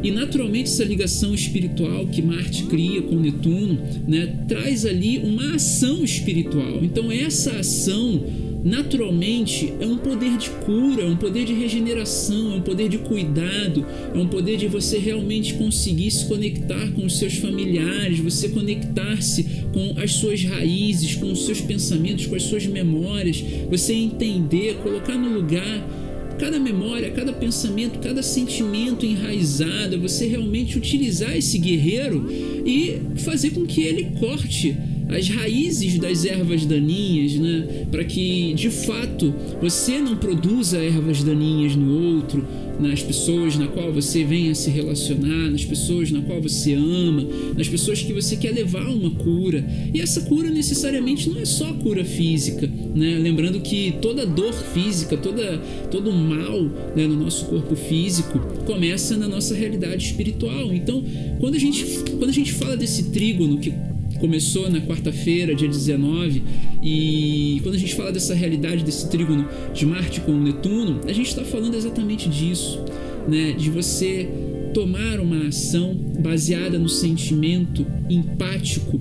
[0.04, 6.04] E naturalmente essa ligação espiritual que Marte cria com Netuno, né, traz ali uma ação
[6.04, 6.80] espiritual.
[6.84, 8.24] Então essa ação
[8.68, 12.98] naturalmente é um poder de cura, é um poder de regeneração, é um poder de
[12.98, 18.50] cuidado, é um poder de você realmente conseguir se conectar com os seus familiares, você
[18.50, 24.76] conectar-se com as suas raízes, com os seus pensamentos, com as suas memórias, você entender,
[24.84, 25.88] colocar no lugar
[26.38, 32.30] cada memória, cada pensamento, cada sentimento enraizado, você realmente utilizar esse guerreiro
[32.66, 34.76] e fazer com que ele corte
[35.10, 37.86] as raízes das ervas daninhas, né?
[37.90, 42.46] Para que de fato você não produza ervas daninhas no outro,
[42.80, 47.26] nas pessoas na qual você vem a se relacionar, nas pessoas na qual você ama,
[47.56, 49.66] nas pessoas que você quer levar uma cura.
[49.94, 53.18] E essa cura necessariamente não é só cura física, né?
[53.18, 55.58] Lembrando que toda dor física, toda
[55.90, 56.64] todo mal
[56.96, 60.74] né, no nosso corpo físico começa na nossa realidade espiritual.
[60.74, 61.04] Então,
[61.40, 63.74] quando a gente quando a gente fala desse trígono que
[64.20, 66.44] começou na quarta-feira, dia 19,
[66.82, 71.28] e quando a gente fala dessa realidade desse trígono de Marte com Netuno, a gente
[71.28, 72.84] está falando exatamente disso,
[73.28, 73.54] né?
[73.54, 74.30] De você
[74.74, 79.00] tomar uma ação baseada no sentimento empático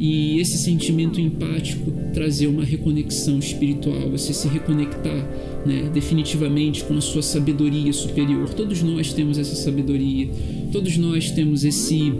[0.00, 5.28] e esse sentimento empático trazer uma reconexão espiritual, você se reconectar
[5.66, 8.48] né, definitivamente com a sua sabedoria superior.
[8.54, 10.30] Todos nós temos essa sabedoria,
[10.72, 12.12] todos nós temos esse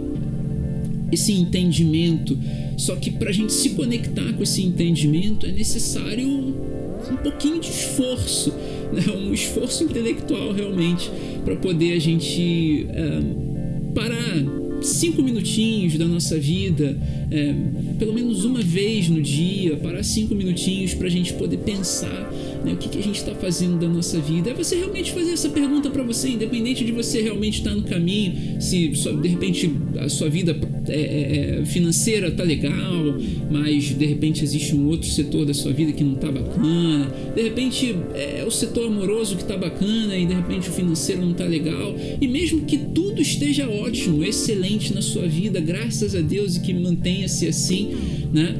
[1.11, 2.37] esse entendimento.
[2.77, 7.69] Só que para a gente se conectar com esse entendimento é necessário um pouquinho de
[7.69, 8.51] esforço,
[8.93, 9.03] né?
[9.13, 11.09] um esforço intelectual realmente,
[11.43, 16.97] para poder a gente uh, parar cinco minutinhos da nossa vida,
[17.31, 17.53] é,
[17.97, 22.31] pelo menos uma vez no dia, parar cinco minutinhos para a gente poder pensar
[22.63, 24.49] né, o que, que a gente está fazendo da nossa vida.
[24.49, 27.83] É você realmente fazer essa pergunta para você, independente de você realmente estar tá no
[27.83, 30.55] caminho, se de repente a sua vida
[30.87, 33.15] é, é, é, financeira tá legal,
[33.49, 37.41] mas de repente existe um outro setor da sua vida que não tá bacana, de
[37.41, 41.45] repente é o setor amoroso que tá bacana e de repente o financeiro não tá
[41.45, 46.61] legal, e mesmo que tudo esteja ótimo, excelente na sua vida, graças a Deus e
[46.61, 47.91] que mantenha-se assim,
[48.33, 48.55] né?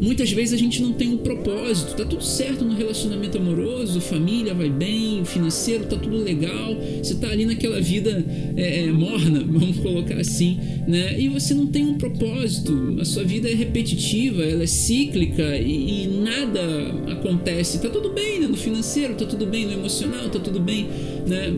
[0.00, 4.54] Muitas vezes a gente não tem um propósito, tá tudo certo no relacionamento amoroso, família
[4.54, 8.24] vai bem, financeiro tá tudo legal, você tá ali naquela vida
[8.56, 11.20] é, é, morna, vamos colocar assim, né?
[11.20, 16.04] E você não tem um propósito, a sua vida é repetitiva, ela é cíclica e,
[16.04, 16.60] e nada
[17.12, 17.80] acontece.
[17.80, 18.46] Tá tudo bem né?
[18.46, 20.86] no financeiro, tá tudo bem no emocional, tá tudo bem
[21.26, 21.52] né?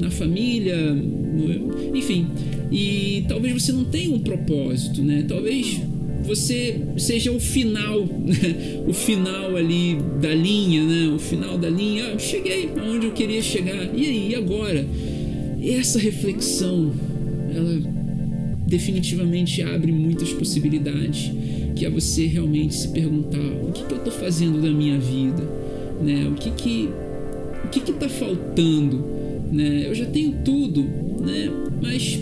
[0.00, 1.96] na família, no...
[1.96, 2.26] enfim.
[2.72, 5.24] E talvez você não tenha um propósito, né?
[5.28, 5.80] Talvez
[6.26, 8.82] você seja o final, né?
[8.86, 11.14] o final ali da linha, né?
[11.14, 13.88] O final da linha, ah, cheguei aonde eu queria chegar.
[13.94, 14.86] E aí, e agora?
[15.62, 16.92] Essa reflexão,
[17.54, 17.80] ela
[18.66, 21.30] definitivamente abre muitas possibilidades,
[21.76, 25.42] que é você realmente se perguntar o que, que eu estou fazendo da minha vida,
[26.02, 26.26] né?
[26.28, 26.88] O que que
[27.64, 29.04] o que está faltando,
[29.50, 29.84] né?
[29.86, 31.50] Eu já tenho tudo, né?
[31.80, 32.20] Mas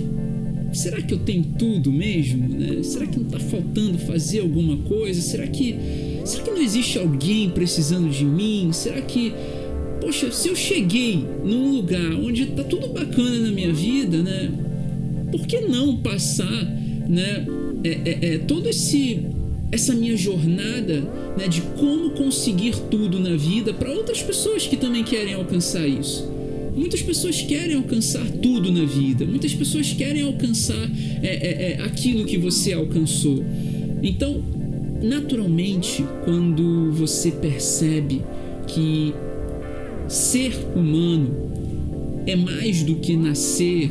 [0.72, 2.48] será que eu tenho tudo mesmo?
[2.48, 2.82] Né?
[2.82, 5.20] Será que não está faltando fazer alguma coisa?
[5.20, 5.76] Será que,
[6.24, 8.70] será que não existe alguém precisando de mim?
[8.72, 9.32] Será que,
[10.00, 14.50] poxa, se eu cheguei num lugar onde está tudo bacana na minha vida, né?
[15.30, 16.64] Por que não passar,
[17.08, 17.46] né?
[17.84, 19.20] É, é, é, todo esse
[19.72, 21.00] essa minha jornada
[21.36, 26.30] né, de como conseguir tudo na vida para outras pessoas que também querem alcançar isso.
[26.74, 30.90] Muitas pessoas querem alcançar tudo na vida, muitas pessoas querem alcançar
[31.22, 33.44] é, é, é, aquilo que você alcançou.
[34.02, 34.42] Então,
[35.02, 38.22] naturalmente, quando você percebe
[38.66, 39.12] que
[40.08, 41.52] ser humano
[42.26, 43.90] é mais do que nascer,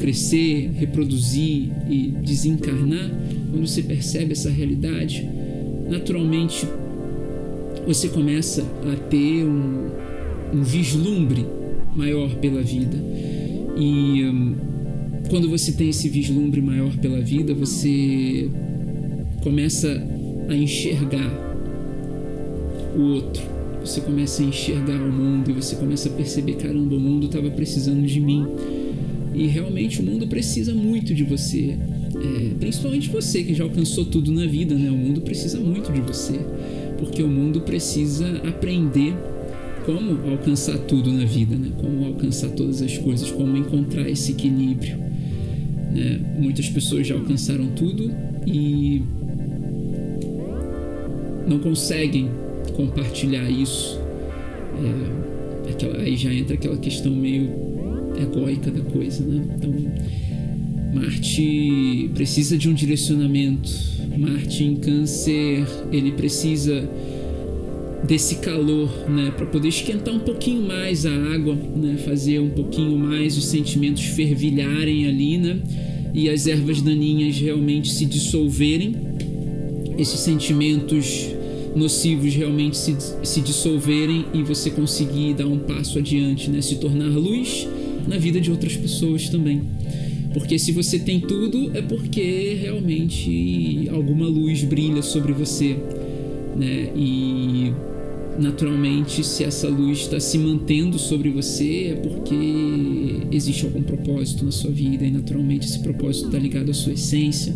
[0.00, 3.10] crescer, reproduzir e desencarnar,
[3.50, 5.28] quando você percebe essa realidade,
[5.88, 6.66] naturalmente
[7.86, 9.90] você começa a ter um,
[10.54, 11.44] um vislumbre
[11.94, 12.96] maior pela vida.
[13.76, 14.54] E hum,
[15.30, 18.50] quando você tem esse vislumbre maior pela vida, você
[19.42, 19.88] começa
[20.48, 21.30] a enxergar
[22.96, 23.42] o outro.
[23.80, 27.50] Você começa a enxergar o mundo e você começa a perceber: caramba, o mundo estava
[27.50, 28.46] precisando de mim.
[29.34, 31.78] E realmente o mundo precisa muito de você.
[32.14, 34.90] É, principalmente você que já alcançou tudo na vida, né?
[34.90, 36.38] O mundo precisa muito de você.
[36.98, 39.14] Porque o mundo precisa aprender
[39.84, 41.70] como alcançar tudo na vida, né?
[41.80, 44.96] Como alcançar todas as coisas, como encontrar esse equilíbrio.
[44.96, 46.20] Né?
[46.38, 48.10] Muitas pessoas já alcançaram tudo
[48.46, 49.02] e
[51.46, 52.30] não conseguem
[52.74, 54.00] compartilhar isso.
[55.66, 57.50] É, aquela, aí já entra aquela questão meio
[58.20, 59.44] egóica da coisa, né?
[59.56, 59.72] Então,
[60.94, 63.70] Marte precisa de um direcionamento.
[64.16, 66.88] Marte em Câncer, ele precisa
[68.04, 72.98] desse calor, né, para poder esquentar um pouquinho mais a água, né, fazer um pouquinho
[72.98, 75.58] mais os sentimentos fervilharem ali, né,
[76.12, 78.96] e as ervas daninhas realmente se dissolverem,
[79.96, 81.28] esses sentimentos
[81.76, 87.08] nocivos realmente se, se dissolverem e você conseguir dar um passo adiante, né, se tornar
[87.08, 87.68] luz
[88.06, 89.62] na vida de outras pessoas também.
[90.32, 95.76] Porque se você tem tudo, é porque realmente alguma luz brilha sobre você,
[96.56, 96.90] né?
[96.96, 97.72] E
[98.38, 104.50] naturalmente, se essa luz está se mantendo sobre você, é porque existe algum propósito na
[104.50, 107.54] sua vida e naturalmente esse propósito está ligado à sua essência,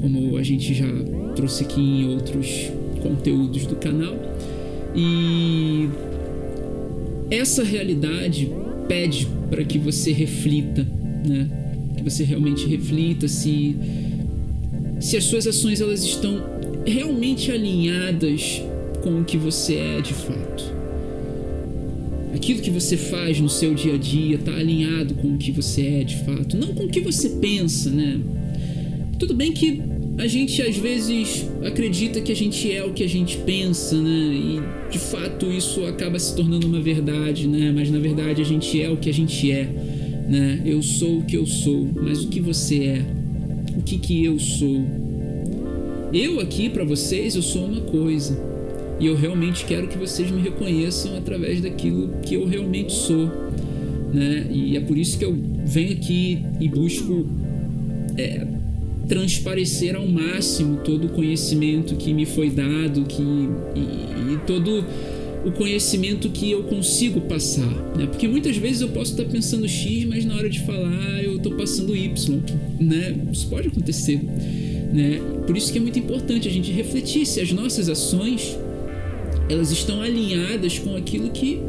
[0.00, 0.86] como a gente já
[1.34, 2.70] trouxe aqui em outros
[3.02, 4.16] conteúdos do canal.
[4.94, 5.88] E
[7.30, 8.50] essa realidade
[8.86, 10.86] pede para que você reflita,
[11.26, 11.48] né?
[11.96, 13.76] Que você realmente reflita se
[15.00, 16.42] se as suas ações elas estão
[16.84, 18.62] realmente alinhadas
[19.02, 20.78] com o que você é de fato.
[22.34, 26.00] Aquilo que você faz no seu dia a dia está alinhado com o que você
[26.00, 28.20] é de fato, não com o que você pensa, né?
[29.18, 29.80] Tudo bem que
[30.18, 34.34] a gente às vezes acredita que a gente é o que a gente pensa, né?
[34.34, 37.72] E de fato isso acaba se tornando uma verdade, né?
[37.74, 39.64] Mas na verdade a gente é o que a gente é,
[40.28, 40.62] né?
[40.64, 43.06] Eu sou o que eu sou, mas o que você é?
[43.76, 44.84] O que que eu sou?
[46.12, 48.47] Eu aqui para vocês eu sou uma coisa.
[49.00, 53.30] E eu realmente quero que vocês me reconheçam através daquilo que eu realmente sou,
[54.12, 54.46] né?
[54.50, 57.26] E é por isso que eu venho aqui e busco
[58.16, 58.46] é,
[59.06, 64.84] transparecer ao máximo todo o conhecimento que me foi dado que, e, e todo
[65.44, 68.06] o conhecimento que eu consigo passar, né?
[68.06, 71.52] Porque muitas vezes eu posso estar pensando X, mas na hora de falar eu estou
[71.52, 72.42] passando Y,
[72.80, 73.16] né?
[73.32, 74.20] Isso pode acontecer,
[74.92, 75.20] né?
[75.46, 78.58] Por isso que é muito importante a gente refletir se as nossas ações
[79.48, 81.60] elas estão alinhadas com aquilo que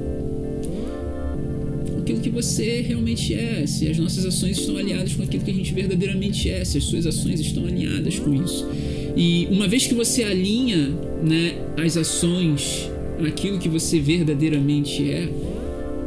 [1.99, 5.53] aquilo que você realmente é, se as nossas ações estão alinhadas com aquilo que a
[5.53, 8.67] gente verdadeiramente é, se as suas ações estão alinhadas com isso.
[9.15, 10.89] E uma vez que você alinha
[11.23, 12.89] né, as ações
[13.27, 15.29] aquilo que você verdadeiramente é,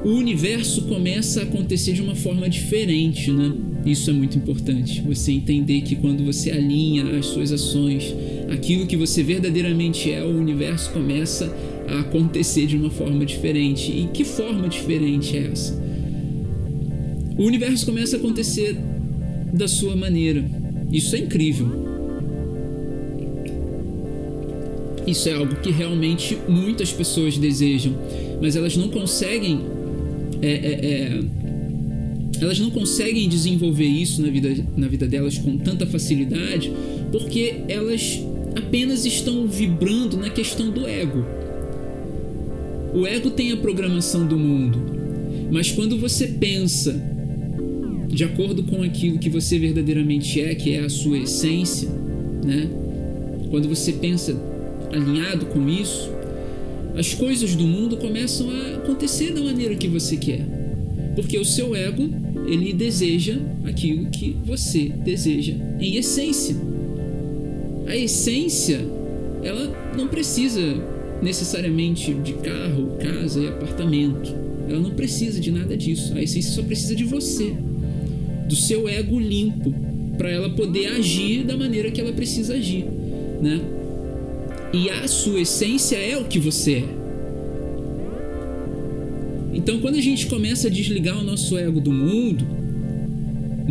[0.04, 3.52] o universo começa a acontecer de uma forma diferente, né?
[3.87, 5.00] Isso é muito importante.
[5.02, 8.12] Você entender que quando você alinha as suas ações,
[8.52, 11.52] aquilo que você verdadeiramente é, o universo começa
[11.88, 13.90] a acontecer de uma forma diferente.
[13.90, 15.82] E que forma diferente é essa?
[17.36, 18.76] o universo começa a acontecer
[19.52, 20.44] da sua maneira.
[20.92, 21.66] Isso é incrível.
[25.06, 27.94] Isso é algo que realmente muitas pessoas desejam,
[28.40, 29.60] mas elas não conseguem.
[30.40, 31.20] É, é, é,
[32.40, 36.72] elas não conseguem desenvolver isso na vida, na vida delas com tanta facilidade
[37.12, 38.20] porque elas
[38.54, 41.24] apenas estão vibrando na questão do ego.
[42.94, 44.78] O ego tem a programação do mundo,
[45.50, 47.00] mas quando você pensa
[48.08, 51.88] de acordo com aquilo que você verdadeiramente é, que é a sua essência,
[52.44, 52.68] né?
[53.50, 54.38] Quando você pensa
[54.92, 56.10] alinhado com isso,
[56.94, 60.46] as coisas do mundo começam a acontecer da maneira que você quer.
[61.14, 62.08] Porque o seu ego,
[62.46, 66.56] ele deseja aquilo que você deseja em essência.
[67.86, 68.80] A essência,
[69.42, 70.60] ela não precisa
[71.22, 74.34] necessariamente de carro, casa e apartamento.
[74.68, 76.14] Ela não precisa de nada disso.
[76.14, 77.54] A essência só precisa de você
[78.48, 79.72] do seu ego limpo
[80.18, 82.84] para ela poder agir da maneira que ela precisa agir,
[83.40, 83.60] né?
[84.72, 87.02] E a sua essência é o que você é.
[89.54, 92.46] Então, quando a gente começa a desligar o nosso ego do mundo,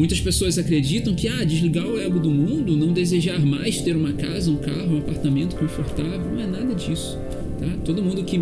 [0.01, 4.13] muitas pessoas acreditam que ah, desligar o ego do mundo, não desejar mais ter uma
[4.13, 7.19] casa, um carro, um apartamento confortável, não é nada disso,
[7.59, 7.67] tá?
[7.85, 8.41] Todo mundo que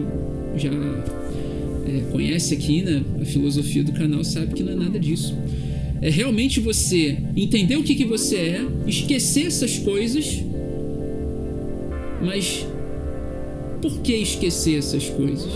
[0.56, 0.72] já
[1.86, 5.36] é, conhece aqui né, a filosofia do canal sabe que não é nada disso
[6.02, 10.42] é realmente você entender o que, que você é, esquecer essas coisas,
[12.24, 12.66] mas
[13.82, 15.52] por que esquecer essas coisas?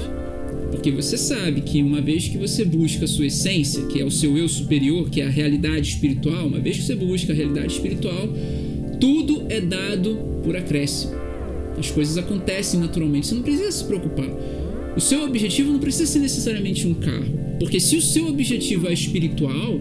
[0.74, 4.10] Porque você sabe que uma vez que você busca a sua essência, que é o
[4.10, 7.74] seu eu superior, que é a realidade espiritual, uma vez que você busca a realidade
[7.74, 8.28] espiritual,
[9.00, 11.14] tudo é dado por acréscimo.
[11.78, 14.28] As coisas acontecem naturalmente, você não precisa se preocupar.
[14.97, 18.93] O seu objetivo não precisa ser necessariamente um carro, porque se o seu objetivo é
[18.93, 19.80] espiritual,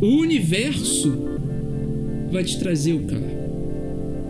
[0.00, 1.14] o universo
[2.32, 3.44] vai te trazer o carro.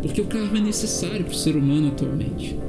[0.03, 2.64] Porque o carro é necessário para o ser humano atualmente.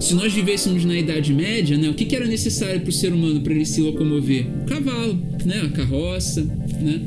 [0.00, 3.12] Se nós vivêssemos na Idade Média, né, o que, que era necessário para o ser
[3.12, 4.46] humano para ele se locomover?
[4.62, 6.42] O cavalo, né, a carroça.
[6.80, 7.00] Né?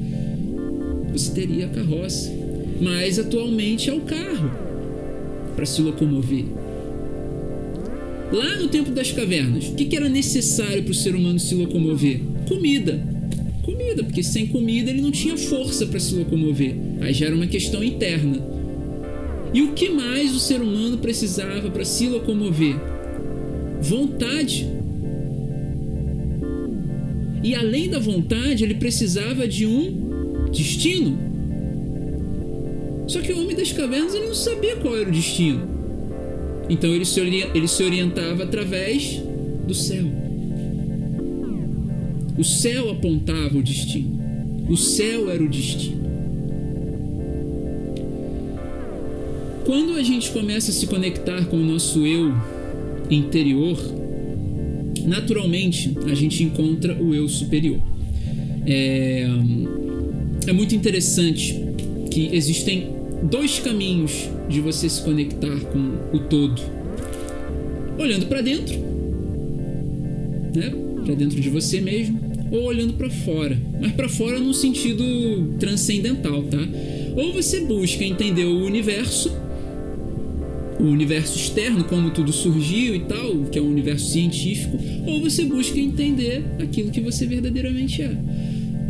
[1.12, 2.32] Você teria a carroça.
[2.80, 4.52] Mas atualmente é o carro
[5.56, 6.46] para se locomover.
[8.32, 11.56] Lá no tempo das cavernas, o que, que era necessário para o ser humano se
[11.56, 12.22] locomover?
[12.48, 13.04] Comida.
[13.64, 16.76] Comida, porque sem comida ele não tinha força para se locomover.
[17.02, 18.53] Aí já era uma questão interna.
[19.54, 22.76] E o que mais o ser humano precisava para se locomover?
[23.82, 24.68] Vontade.
[27.43, 31.18] E além da vontade, ele precisava de um destino.
[33.08, 35.62] Só que o homem das cavernas ele não sabia qual era o destino.
[36.70, 39.22] Então ele se, ele se orientava através
[39.68, 40.06] do céu.
[42.38, 44.20] O céu apontava o destino.
[44.70, 46.03] O céu era o destino.
[49.66, 52.34] Quando a gente começa a se conectar com o nosso eu
[53.09, 53.78] interior,
[55.05, 57.80] naturalmente a gente encontra o eu superior.
[58.66, 59.28] É,
[60.47, 61.59] é muito interessante
[62.11, 62.89] que existem
[63.24, 66.61] dois caminhos de você se conectar com o todo:
[67.97, 68.78] olhando para dentro,
[70.53, 70.74] né,
[71.05, 72.20] para dentro de você mesmo,
[72.51, 76.68] ou olhando para fora, mas para fora no sentido transcendental, tá?
[77.16, 79.43] Ou você busca entender o universo
[80.80, 85.45] o universo externo, como tudo surgiu e tal, que é um universo científico, ou você
[85.45, 88.17] busca entender aquilo que você verdadeiramente é.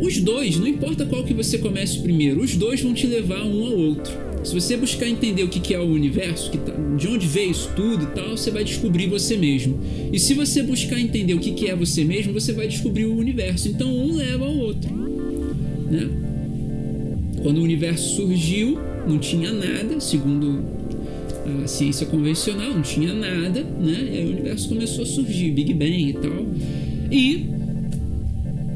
[0.00, 3.64] Os dois, não importa qual que você comece primeiro, os dois vão te levar um
[3.64, 4.12] ao outro.
[4.44, 8.04] Se você buscar entender o que é o universo, tá, de onde veio isso tudo
[8.04, 9.80] e tal, você vai descobrir você mesmo.
[10.12, 13.68] E se você buscar entender o que é você mesmo, você vai descobrir o universo.
[13.68, 14.94] Então um leva ao outro.
[15.90, 16.10] Né?
[17.42, 18.78] Quando o universo surgiu,
[19.08, 20.62] não tinha nada, segundo
[21.62, 24.08] a ciência convencional, não tinha nada, né?
[24.12, 26.46] E aí o universo começou a surgir, Big Bang e tal.
[27.10, 27.46] E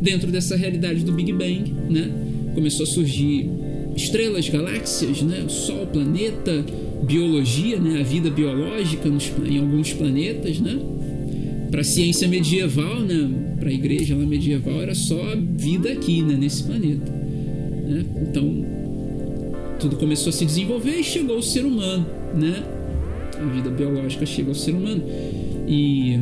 [0.01, 2.11] dentro dessa realidade do Big Bang, né?
[2.55, 3.49] Começou a surgir
[3.97, 5.45] estrelas, galáxias, né?
[5.47, 6.65] O Sol, planeta,
[7.03, 8.01] biologia, né?
[8.01, 10.79] A vida biológica nos, em alguns planetas, né?
[11.71, 13.57] Para a ciência medieval, né?
[13.59, 16.37] Para a igreja lá medieval era só a vida aqui, né?
[16.39, 18.05] Nesse planeta, né?
[18.23, 18.79] Então
[19.79, 22.05] tudo começou a se desenvolver e chegou o ser humano,
[22.35, 22.63] né?
[23.41, 25.03] A vida biológica chega ao ser humano.
[25.67, 26.19] E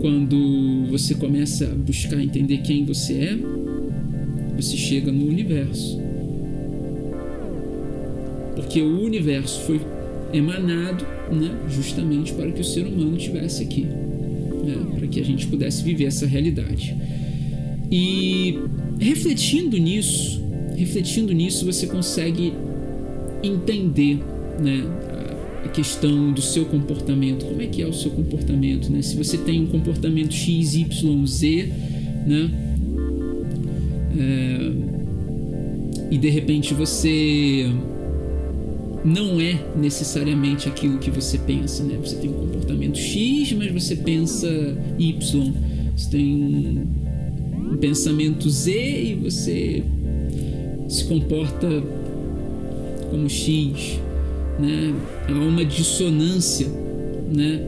[0.00, 3.38] quando você começa a buscar entender quem você é,
[4.56, 6.00] você chega no universo.
[8.56, 9.80] Porque o universo foi
[10.32, 15.46] emanado né, justamente para que o ser humano estivesse aqui, né, para que a gente
[15.46, 16.96] pudesse viver essa realidade.
[17.90, 18.58] E
[18.98, 20.42] refletindo nisso,
[20.76, 22.52] refletindo nisso, você consegue
[23.42, 24.20] entender
[24.58, 24.84] né,
[25.64, 27.44] a questão do seu comportamento.
[27.44, 28.90] Como é que é o seu comportamento?
[28.90, 29.02] Né?
[29.02, 31.72] Se você tem um comportamento X, Y, Z,
[32.26, 32.50] né?
[34.18, 34.72] É,
[36.10, 37.70] e de repente você
[39.04, 41.96] não é necessariamente aquilo que você pensa, né?
[42.02, 44.48] Você tem um comportamento X, mas você pensa
[44.98, 45.52] Y.
[45.96, 49.82] Você tem um, um pensamento Z e você
[50.88, 51.82] se comporta
[53.10, 54.00] como X,
[54.60, 54.94] né?
[55.28, 56.68] Há uma dissonância,
[57.32, 57.66] né?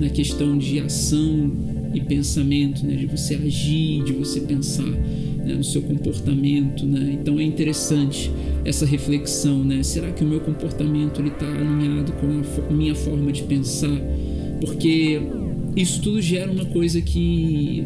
[0.00, 1.50] Na questão de ação
[1.94, 2.94] e pensamento, né?
[2.94, 5.54] De você agir, de você pensar né?
[5.54, 7.18] no seu comportamento, né?
[7.20, 8.30] Então é interessante
[8.64, 9.82] essa reflexão, né?
[9.82, 14.00] Será que o meu comportamento está alinhado com a minha forma de pensar?
[14.60, 15.20] Porque
[15.76, 17.84] isso tudo gera uma coisa que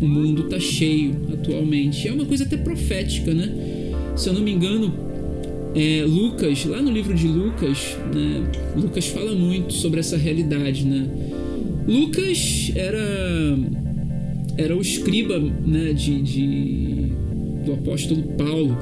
[0.00, 2.08] o mundo está cheio atualmente.
[2.08, 3.52] É uma coisa até profética, né?
[4.16, 5.05] Se eu não me engano,
[5.76, 11.06] é, Lucas, lá no livro de Lucas, né, Lucas fala muito sobre essa realidade, né?
[11.86, 13.58] Lucas era
[14.56, 17.12] era o escriba, né, de, de
[17.66, 18.74] do apóstolo Paulo,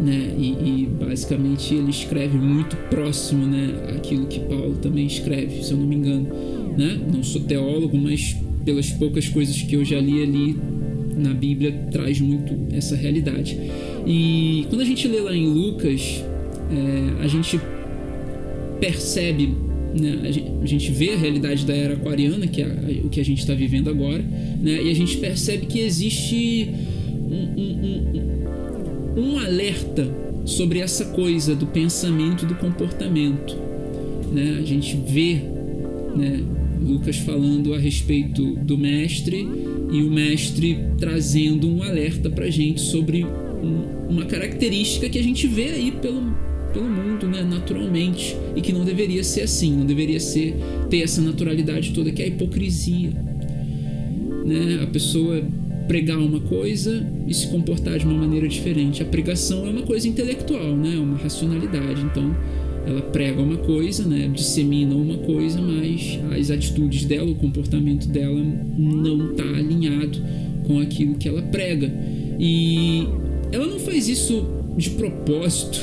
[0.00, 0.36] né?
[0.38, 5.78] E, e, basicamente ele escreve muito próximo, né, aquilo que Paulo também escreve, se eu
[5.78, 6.28] não me engano,
[6.76, 6.96] né?
[7.12, 10.56] Não sou teólogo, mas pelas poucas coisas que eu já li ali
[11.16, 13.58] na Bíblia traz muito essa realidade.
[14.08, 16.24] E quando a gente lê lá em Lucas,
[16.70, 17.60] é, a gente
[18.80, 19.54] percebe,
[19.94, 20.20] né,
[20.62, 23.52] a, gente, vê a realidade da era aquariana, que é o que a gente está
[23.52, 26.70] vivendo agora, né, e a gente percebe que existe
[27.14, 28.40] um, um,
[29.16, 30.08] um, um alerta
[30.46, 33.54] sobre essa coisa do pensamento e do comportamento.
[34.32, 34.56] Né?
[34.58, 35.34] A gente vê
[36.16, 36.40] né,
[36.80, 39.46] Lucas falando a respeito do mestre
[39.92, 43.26] e o mestre trazendo um alerta para gente sobre
[44.08, 46.34] uma característica que a gente vê aí pelo,
[46.72, 50.56] pelo mundo, né, naturalmente, e que não deveria ser assim, não deveria ser
[50.90, 53.10] ter essa naturalidade toda que é a hipocrisia,
[54.44, 54.80] né?
[54.82, 55.44] A pessoa
[55.86, 59.02] pregar uma coisa e se comportar de uma maneira diferente.
[59.02, 60.94] A pregação é uma coisa intelectual, né?
[60.94, 62.02] É uma racionalidade.
[62.02, 62.36] Então,
[62.86, 64.30] ela prega uma coisa, né?
[64.32, 68.40] Dissemina uma coisa, mas as atitudes dela, o comportamento dela
[68.76, 70.18] não está alinhado
[70.66, 71.92] com aquilo que ela prega.
[72.38, 73.06] E
[73.52, 74.46] ela não faz isso
[74.76, 75.80] de propósito.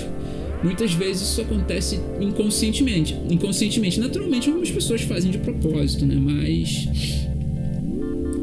[0.64, 3.16] Muitas vezes isso acontece inconscientemente.
[3.30, 6.16] Inconscientemente, naturalmente, algumas pessoas fazem de propósito, né?
[6.16, 6.88] Mas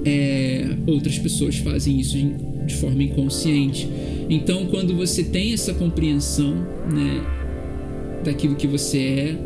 [0.05, 2.33] é, outras pessoas fazem isso de,
[2.67, 3.89] de forma inconsciente.
[4.29, 6.55] Então, quando você tem essa compreensão,
[6.91, 7.23] né,
[8.25, 9.37] daquilo que você é,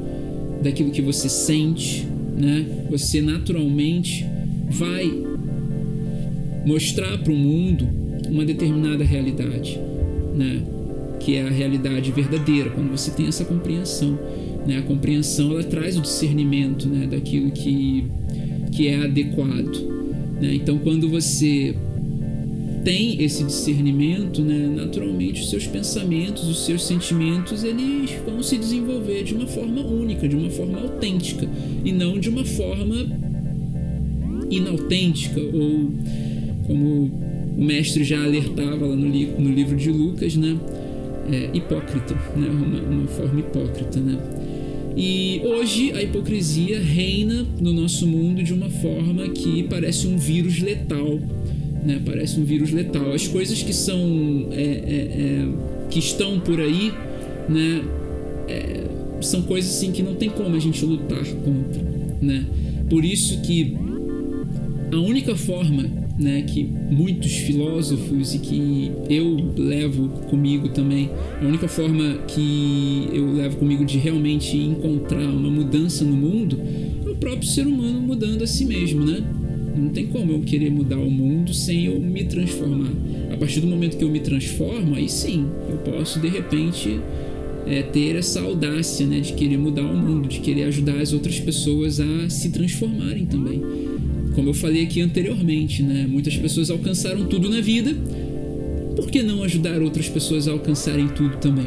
[0.63, 2.07] daquilo que você sente,
[2.37, 4.27] né, você naturalmente
[4.69, 5.11] vai
[6.65, 9.79] mostrar para o mundo uma determinada realidade,
[10.35, 10.63] né,
[11.21, 12.71] que é a realidade verdadeira.
[12.71, 14.19] Quando você tem essa compreensão,
[14.67, 18.05] né, a compreensão ela traz o discernimento, né, daquilo que
[18.77, 19.75] que é adequado.
[20.39, 20.55] Né?
[20.55, 21.75] Então, quando você
[22.85, 29.25] tem esse discernimento, né, naturalmente os seus pensamentos, os seus sentimentos, eles vão se desenvolver
[29.25, 31.49] de uma forma única, de uma forma autêntica
[31.85, 32.95] e não de uma forma
[34.49, 35.91] inautêntica ou
[36.67, 37.26] como
[37.57, 40.57] o mestre já alertava lá no, li no livro de Lucas, né,
[41.31, 44.19] é, hipócrita, né, uma, uma forma hipócrita, né.
[44.97, 50.61] E hoje a hipocrisia reina no nosso mundo de uma forma que parece um vírus
[50.61, 51.21] letal.
[51.85, 52.01] Né?
[52.05, 53.13] Parece um vírus letal.
[53.13, 54.49] As coisas que são.
[54.53, 55.49] É, é, é,
[55.91, 56.93] que estão por aí,
[57.47, 57.83] né?
[58.49, 58.85] É,
[59.21, 61.83] são coisas assim que não tem como a gente lutar contra.
[62.23, 62.47] Né?
[62.89, 63.77] Por isso que
[64.91, 71.11] a única forma né, que muitos filósofos e que eu levo comigo também,
[71.41, 76.59] a única forma que eu levo comigo de realmente encontrar uma mudança no mundo
[77.05, 79.23] é o próprio ser humano mudando a si mesmo, né?
[79.77, 82.91] Não tem como eu querer mudar o mundo sem eu me transformar.
[83.31, 86.99] A partir do momento que eu me transformo, aí sim, eu posso de repente
[87.67, 91.39] é, ter essa audácia né, de querer mudar o mundo, de querer ajudar as outras
[91.39, 93.61] pessoas a se transformarem também.
[94.37, 96.07] Como eu falei aqui anteriormente, né?
[96.07, 97.97] Muitas pessoas alcançaram tudo na vida.
[98.95, 101.67] Por que não ajudar outras pessoas a alcançarem tudo também?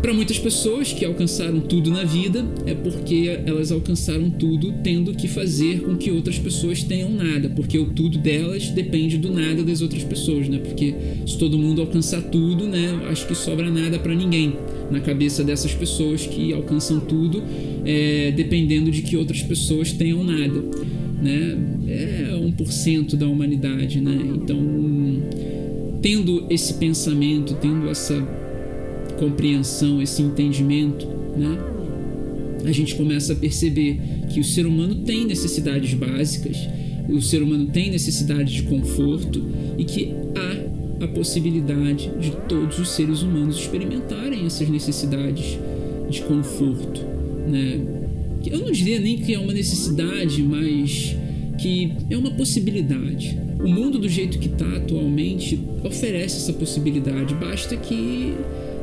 [0.00, 5.28] Para muitas pessoas que alcançaram tudo na vida, é porque elas alcançaram tudo tendo que
[5.28, 9.82] fazer com que outras pessoas tenham nada, porque o tudo delas depende do nada das
[9.82, 10.56] outras pessoas, né?
[10.56, 10.94] Porque
[11.26, 14.54] se todo mundo alcançar tudo, né, acho que sobra nada para ninguém
[14.90, 17.42] na cabeça dessas pessoas que alcançam tudo,
[17.84, 20.62] é, dependendo de que outras pessoas tenham nada
[21.20, 21.58] né?
[21.88, 24.18] É 1% da humanidade, né?
[24.36, 24.58] Então,
[26.00, 28.20] tendo esse pensamento, tendo essa
[29.18, 31.06] compreensão, esse entendimento,
[31.36, 31.58] né?
[32.64, 34.00] A gente começa a perceber
[34.32, 36.56] que o ser humano tem necessidades básicas,
[37.08, 39.42] o ser humano tem necessidade de conforto
[39.78, 45.58] e que há a possibilidade de todos os seres humanos experimentarem essas necessidades
[46.10, 47.00] de conforto,
[47.48, 47.97] né?
[48.46, 51.16] Eu não diria nem que é uma necessidade, mas
[51.58, 53.38] que é uma possibilidade.
[53.58, 57.34] O mundo do jeito que está atualmente oferece essa possibilidade.
[57.34, 58.34] Basta que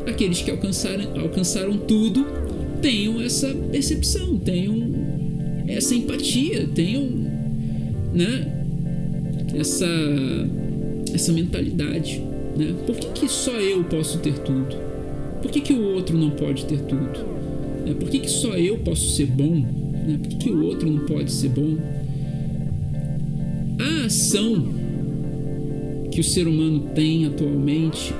[0.05, 2.25] aqueles que alcançaram, alcançaram tudo
[2.81, 4.75] tenham essa percepção, tenham
[5.67, 7.07] essa empatia, tenham
[8.13, 8.65] né,
[9.55, 9.87] essa,
[11.13, 12.21] essa mentalidade.
[12.57, 12.75] Né?
[12.85, 14.75] Por que, que só eu posso ter tudo?
[15.41, 17.34] Por que, que o outro não pode ter tudo?
[17.85, 17.93] Né?
[17.93, 19.55] Por que, que só eu posso ser bom?
[19.55, 20.19] Né?
[20.21, 21.77] Por que, que o outro não pode ser bom?
[23.79, 24.73] A ação
[26.11, 28.13] que o ser humano tem atualmente,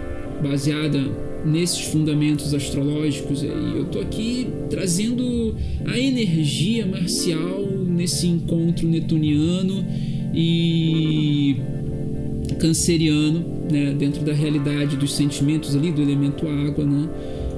[0.43, 0.99] baseada
[1.45, 5.55] nesses fundamentos astrológicos, e eu estou aqui trazendo
[5.85, 9.85] a energia marcial nesse encontro netuniano
[10.33, 11.55] e
[12.59, 17.07] canceriano, né, dentro da realidade dos sentimentos ali do elemento água, né?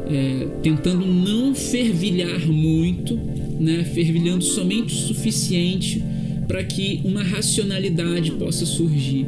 [0.09, 3.15] É, tentando não fervilhar muito,
[3.59, 6.03] né, fervilhando somente o suficiente
[6.47, 9.25] para que uma racionalidade possa surgir.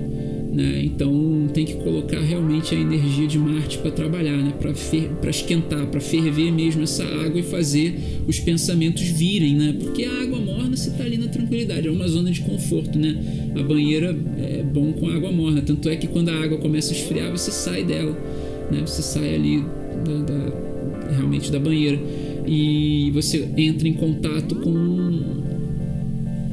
[0.51, 0.81] Né?
[0.83, 4.53] Então tem que colocar realmente a energia de Marte para trabalhar, né?
[4.59, 9.75] para esquentar, para ferver mesmo essa água e fazer os pensamentos virem, né?
[9.79, 12.97] porque a água morna se está ali na tranquilidade, é uma zona de conforto.
[12.97, 13.15] Né?
[13.55, 16.95] A banheira é bom com água morna, tanto é que quando a água começa a
[16.97, 18.17] esfriar, você sai dela,
[18.71, 18.81] né?
[18.81, 19.63] você sai ali
[20.03, 20.68] da, da
[21.09, 21.99] realmente da banheira
[22.45, 24.71] e você entra em contato com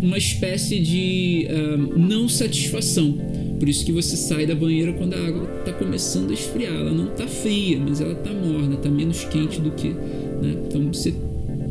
[0.03, 3.19] uma espécie de uh, não satisfação.
[3.59, 6.75] Por isso que você sai da banheira quando a água está começando a esfriar.
[6.75, 9.89] Ela não está fria, mas ela está morna, está menos quente do que.
[9.89, 10.55] Né?
[10.69, 11.15] Então você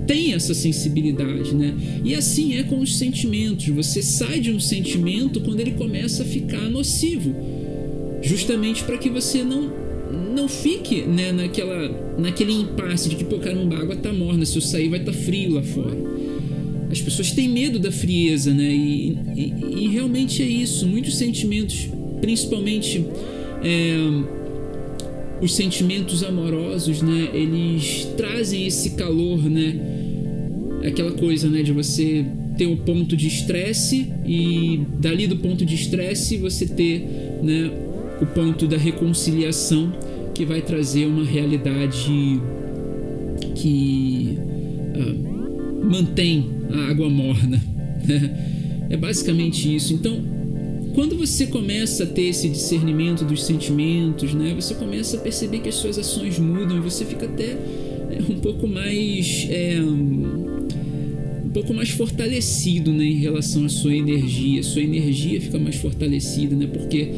[0.07, 1.75] tem essa sensibilidade, né?
[2.03, 3.67] E assim é com os sentimentos.
[3.67, 7.35] Você sai de um sentimento quando ele começa a ficar nocivo,
[8.23, 9.84] justamente para que você não
[10.35, 14.57] não fique né, naquela, naquele impasse de que, pô, caramba, a água tá morna, se
[14.57, 15.97] eu sair vai estar tá frio lá fora.
[16.91, 18.69] As pessoas têm medo da frieza, né?
[18.71, 20.85] E, e, e realmente é isso.
[20.85, 21.89] Muitos sentimentos,
[22.21, 23.03] principalmente
[23.63, 23.97] é,
[25.41, 27.29] os sentimentos amorosos, né?
[27.33, 29.75] Eles trazem esse calor, né?
[30.85, 31.63] Aquela coisa, né?
[31.63, 32.25] De você
[32.57, 36.99] ter o ponto de estresse e dali do ponto de estresse você ter,
[37.41, 37.71] né?
[38.21, 39.91] O ponto da reconciliação
[40.35, 42.39] que vai trazer uma realidade
[43.55, 44.37] que
[44.95, 47.61] uh, mantém a água morna.
[48.05, 48.87] Né?
[48.89, 49.93] É basicamente isso.
[49.93, 50.21] Então,
[50.93, 55.69] quando você começa a ter esse discernimento dos sentimentos, né, você começa a perceber que
[55.69, 57.57] as suas ações mudam e você fica até
[58.11, 64.61] é, um pouco mais é, um pouco mais fortalecido né, em relação à sua energia.
[64.61, 67.11] Sua energia fica mais fortalecida, né, porque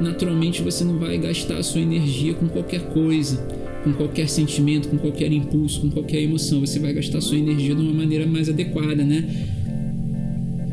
[0.00, 3.36] naturalmente você não vai gastar a sua energia com qualquer coisa,
[3.84, 6.60] com qualquer sentimento, com qualquer impulso, com qualquer emoção.
[6.60, 9.24] Você vai gastar a sua energia de uma maneira mais adequada, né?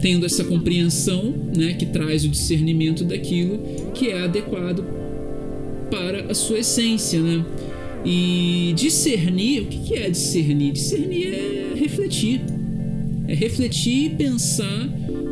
[0.01, 3.59] Tendo essa compreensão, né, que traz o discernimento daquilo
[3.93, 4.83] que é adequado
[5.89, 7.43] para a sua essência, né?
[8.05, 10.71] E discernir, o que é discernir?
[10.71, 12.41] Discernir é refletir.
[13.27, 14.89] É refletir e pensar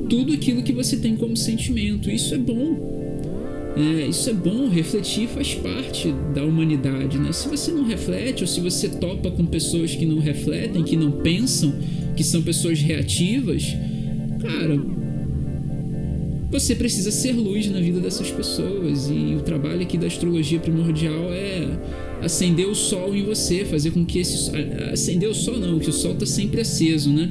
[0.09, 2.09] tudo aquilo que você tem como sentimento.
[2.09, 2.94] Isso é bom.
[3.75, 7.33] É, isso é bom, refletir faz parte da humanidade, né?
[7.33, 11.11] Se você não reflete ou se você topa com pessoas que não refletem, que não
[11.11, 11.73] pensam,
[12.15, 13.75] que são pessoas reativas,
[14.41, 14.79] cara,
[16.49, 21.25] você precisa ser luz na vida dessas pessoas e o trabalho aqui da astrologia primordial
[21.33, 21.67] é
[22.21, 24.51] acender o sol em você, fazer com que esse
[24.91, 27.29] acender o sol não, que o sol está sempre aceso, né?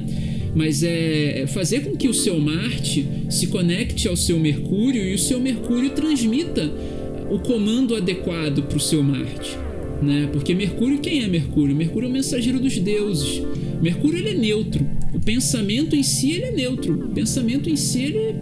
[0.55, 5.13] Mas é, é fazer com que o seu Marte se conecte ao seu Mercúrio e
[5.13, 6.71] o seu Mercúrio transmita
[7.29, 9.57] o comando adequado para o seu Marte.
[10.01, 10.29] Né?
[10.31, 11.75] Porque Mercúrio, quem é Mercúrio?
[11.75, 13.41] Mercúrio é o mensageiro dos deuses.
[13.81, 14.87] Mercúrio ele é neutro.
[15.13, 17.05] O pensamento em si ele é neutro.
[17.05, 18.35] O pensamento em si ele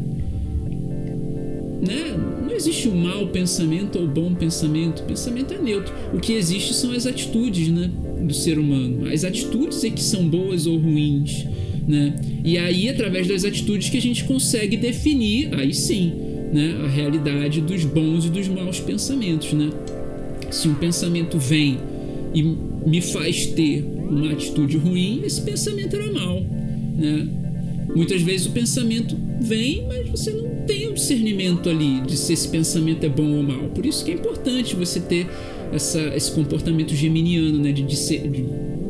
[1.81, 2.17] né?
[2.47, 5.01] Não existe um mau pensamento ou bom pensamento.
[5.01, 5.93] O pensamento é neutro.
[6.13, 7.89] O que existe são as atitudes, né,
[8.21, 9.09] do ser humano.
[9.11, 11.45] As atitudes é que são boas ou ruins
[11.87, 12.15] né?
[12.43, 16.13] E aí, através das atitudes que a gente consegue definir, aí sim,
[16.53, 19.69] né, a realidade dos bons e dos maus pensamentos, né?
[20.51, 21.79] Se um pensamento vem
[22.33, 26.41] e me faz ter uma atitude ruim, esse pensamento era mal,
[26.95, 27.27] né?
[27.95, 32.47] Muitas vezes o pensamento vem, mas você não tem o discernimento ali de se esse
[32.47, 33.69] pensamento é bom ou mal.
[33.69, 35.27] Por isso que é importante você ter
[35.71, 37.71] essa, esse comportamento geminiano, né?
[37.71, 38.45] De, de, de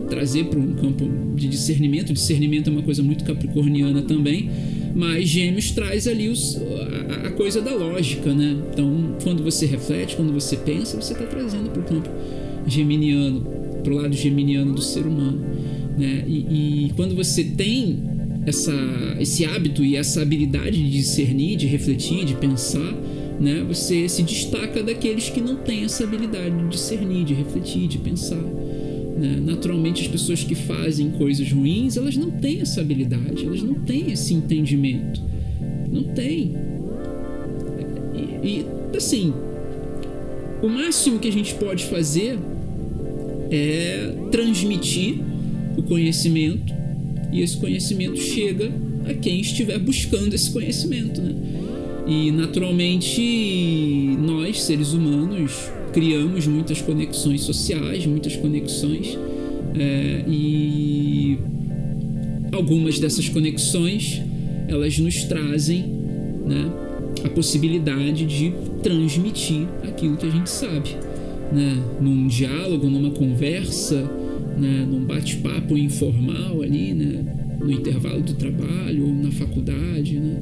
[0.10, 2.14] trazer para um campo de discernimento.
[2.14, 4.50] Discernimento é uma coisa muito capricorniana também,
[4.94, 6.58] mas Gêmeos traz ali os,
[7.10, 8.56] a, a, coisa da lógica, né?
[8.72, 12.10] Então, quando você reflete, quando você pensa, você está trazendo para o campo
[12.68, 13.42] geminiano,
[13.84, 15.42] para o lado geminiano do ser humano,
[15.98, 16.24] né?
[16.28, 18.00] E, e quando você tem
[18.46, 18.74] essa,
[19.20, 22.94] esse hábito e essa habilidade de discernir, de refletir, de pensar,
[23.40, 23.66] né?
[23.68, 28.42] Você se destaca daqueles que não têm essa habilidade de discernir, de refletir, de pensar.
[29.18, 29.42] Né?
[29.46, 34.12] Naturalmente, as pessoas que fazem coisas ruins, elas não têm essa habilidade, elas não têm
[34.12, 35.22] esse entendimento.
[35.92, 36.56] Não têm.
[38.16, 38.66] E, e
[38.98, 39.34] assim,
[40.62, 42.40] o máximo que a gente pode fazer
[43.52, 45.20] é transmitir
[45.78, 46.74] o conhecimento
[47.32, 48.72] e esse conhecimento chega
[49.06, 51.36] a quem estiver buscando esse conhecimento, né?
[52.06, 59.18] E naturalmente nós, seres humanos, criamos muitas conexões sociais, muitas conexões
[59.76, 61.38] é, e
[62.52, 64.22] algumas dessas conexões
[64.68, 65.84] elas nos trazem
[66.46, 66.72] né,
[67.24, 70.96] a possibilidade de transmitir aquilo que a gente sabe,
[71.52, 74.02] né, num diálogo, numa conversa,
[74.58, 80.40] né, num bate-papo informal ali, né, no intervalo do trabalho ou na faculdade, né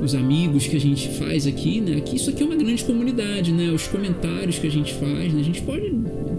[0.00, 1.96] os amigos que a gente faz aqui, né?
[1.96, 3.70] Aqui, isso aqui é uma grande comunidade, né?
[3.70, 5.40] Os comentários que a gente faz, né?
[5.40, 5.92] A gente pode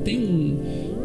[0.04, 0.49] tem um,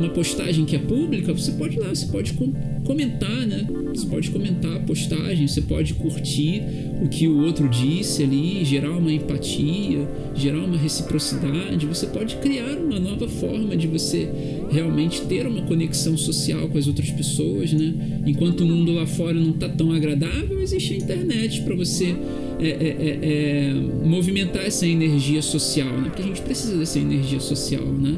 [0.04, 2.52] uma postagem que é pública, você pode ir lá, você pode com,
[2.84, 3.66] comentar, né?
[3.94, 6.62] Você pode comentar a postagem, você pode curtir
[7.02, 11.86] o que o outro disse ali, gerar uma empatia, gerar uma reciprocidade.
[11.86, 14.28] Você pode criar uma nova forma de você
[14.70, 17.94] realmente ter uma conexão social com as outras pessoas, né?
[18.26, 22.14] Enquanto o mundo lá fora não está tão agradável, existe a internet para você
[22.60, 23.74] é, é, é, é,
[24.04, 26.08] movimentar essa energia social, né?
[26.08, 28.14] Porque a gente precisa dessa energia social, né?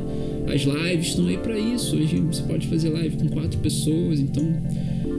[0.46, 1.96] As lives estão aí para isso.
[1.96, 4.44] Hoje você pode fazer live com quatro pessoas, então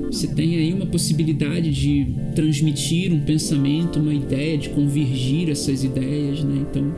[0.04, 6.44] você tem aí uma possibilidade de transmitir um pensamento, uma ideia, de convergir essas ideias,
[6.44, 6.66] né?
[6.70, 6.96] Então,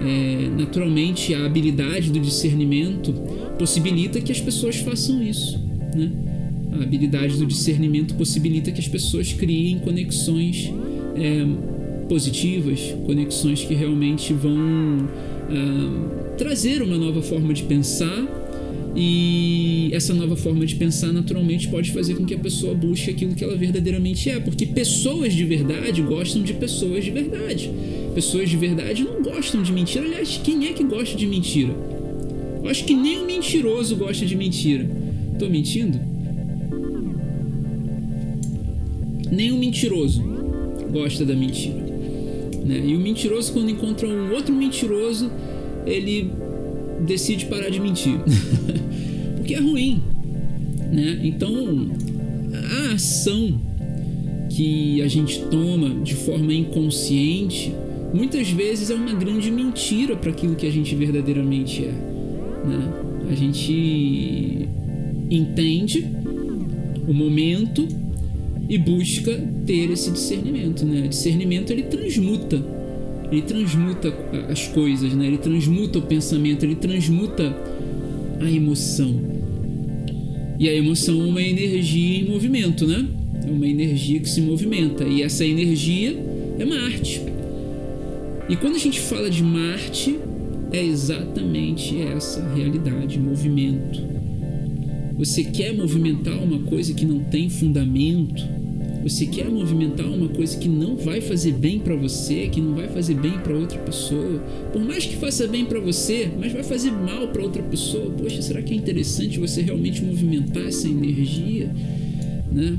[0.00, 3.12] é, naturalmente, a habilidade do discernimento
[3.58, 5.58] possibilita que as pessoas façam isso,
[5.94, 6.10] né?
[6.72, 10.72] A habilidade do discernimento possibilita que as pessoas criem conexões
[11.16, 11.44] é,
[12.08, 14.56] positivas, conexões que realmente vão
[15.50, 18.26] ah, trazer uma nova forma de pensar
[18.94, 23.34] e essa nova forma de pensar naturalmente pode fazer com que a pessoa busque aquilo
[23.34, 27.70] que ela verdadeiramente é, porque pessoas de verdade gostam de pessoas de verdade.
[28.14, 30.04] Pessoas de verdade não gostam de mentira.
[30.04, 31.74] Aliás, quem é que gosta de mentira?
[32.62, 34.88] Eu acho que nem o mentiroso gosta de mentira.
[35.38, 35.98] Tô mentindo?
[39.30, 40.22] Nem o mentiroso
[40.92, 41.80] gosta da mentira.
[42.64, 42.82] Né?
[42.86, 45.30] E o mentiroso, quando encontra um outro mentiroso,
[45.86, 46.30] ele
[47.06, 48.18] decide parar de mentir.
[49.36, 50.02] Porque é ruim.
[50.92, 51.20] Né?
[51.24, 51.90] Então,
[52.54, 53.60] a ação
[54.50, 57.72] que a gente toma de forma inconsciente
[58.12, 61.92] muitas vezes é uma grande mentira para aquilo que a gente verdadeiramente é.
[62.66, 62.92] Né?
[63.30, 64.68] A gente
[65.30, 66.06] entende
[67.08, 67.88] o momento
[68.68, 69.32] e busca
[69.66, 70.84] ter esse discernimento.
[70.84, 71.08] Né?
[71.08, 72.62] discernimento ele transmuta
[73.32, 74.14] ele transmuta
[74.50, 75.26] as coisas, né?
[75.26, 77.56] Ele transmuta o pensamento, ele transmuta
[78.38, 79.18] a emoção.
[80.58, 83.06] E a emoção é uma energia em movimento, né?
[83.46, 85.04] É uma energia que se movimenta.
[85.04, 86.14] E essa energia
[86.58, 87.22] é Marte.
[88.48, 90.18] E quando a gente fala de Marte,
[90.70, 93.98] é exatamente essa realidade, movimento.
[95.16, 98.42] Você quer movimentar uma coisa que não tem fundamento,
[99.02, 102.88] você quer movimentar uma coisa que não vai fazer bem para você, que não vai
[102.88, 104.38] fazer bem para outra pessoa,
[104.72, 108.10] por mais que faça bem para você, mas vai fazer mal para outra pessoa.
[108.10, 111.70] Poxa, será que é interessante você realmente movimentar essa energia,
[112.50, 112.78] né?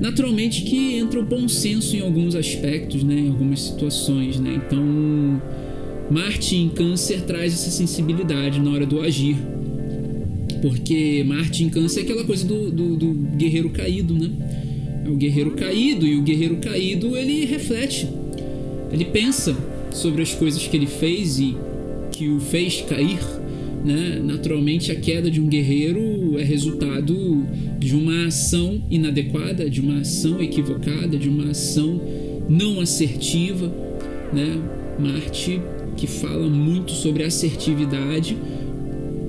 [0.00, 4.60] Naturalmente que entra o bom senso em alguns aspectos, né, em algumas situações, né?
[4.66, 5.40] Então,
[6.10, 9.36] Marte em Câncer traz essa sensibilidade na hora do agir.
[10.60, 14.30] Porque Marte em Câncer é aquela coisa do, do, do guerreiro caído, né?
[15.04, 18.08] É o guerreiro caído e o guerreiro caído ele reflete,
[18.92, 19.56] ele pensa
[19.92, 21.56] sobre as coisas que ele fez e
[22.10, 23.20] que o fez cair.
[23.84, 24.20] Né?
[24.24, 27.14] Naturalmente, a queda de um guerreiro é resultado
[27.78, 32.00] de uma ação inadequada, de uma ação equivocada, de uma ação
[32.48, 33.66] não assertiva.
[34.32, 34.58] Né?
[34.98, 35.60] Marte,
[35.96, 38.36] que fala muito sobre assertividade,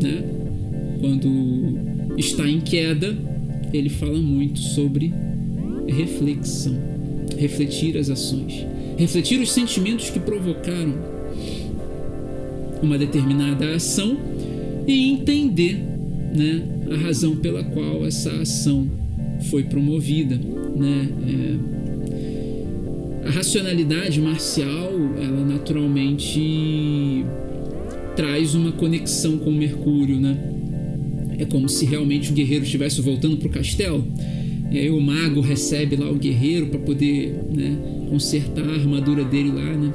[0.02, 0.24] né?
[1.02, 3.18] quando está em queda,
[3.74, 5.14] ele fala muito sobre
[5.88, 6.78] reflexão,
[7.38, 8.66] refletir as ações,
[8.98, 10.94] refletir os sentimentos que provocaram
[12.82, 14.18] uma determinada ação
[14.88, 15.76] e entender
[16.36, 18.88] né, a razão pela qual essa ação
[19.50, 20.36] foi promovida.
[20.76, 21.10] Né?
[23.24, 27.26] É, a racionalidade marcial, ela naturalmente
[28.16, 30.38] traz uma conexão com Mercúrio, né?
[31.38, 34.06] É como se realmente o guerreiro estivesse voltando para o castelo
[34.72, 37.78] e aí o mago recebe lá o guerreiro para poder né,
[38.10, 39.94] consertar a armadura dele lá, né?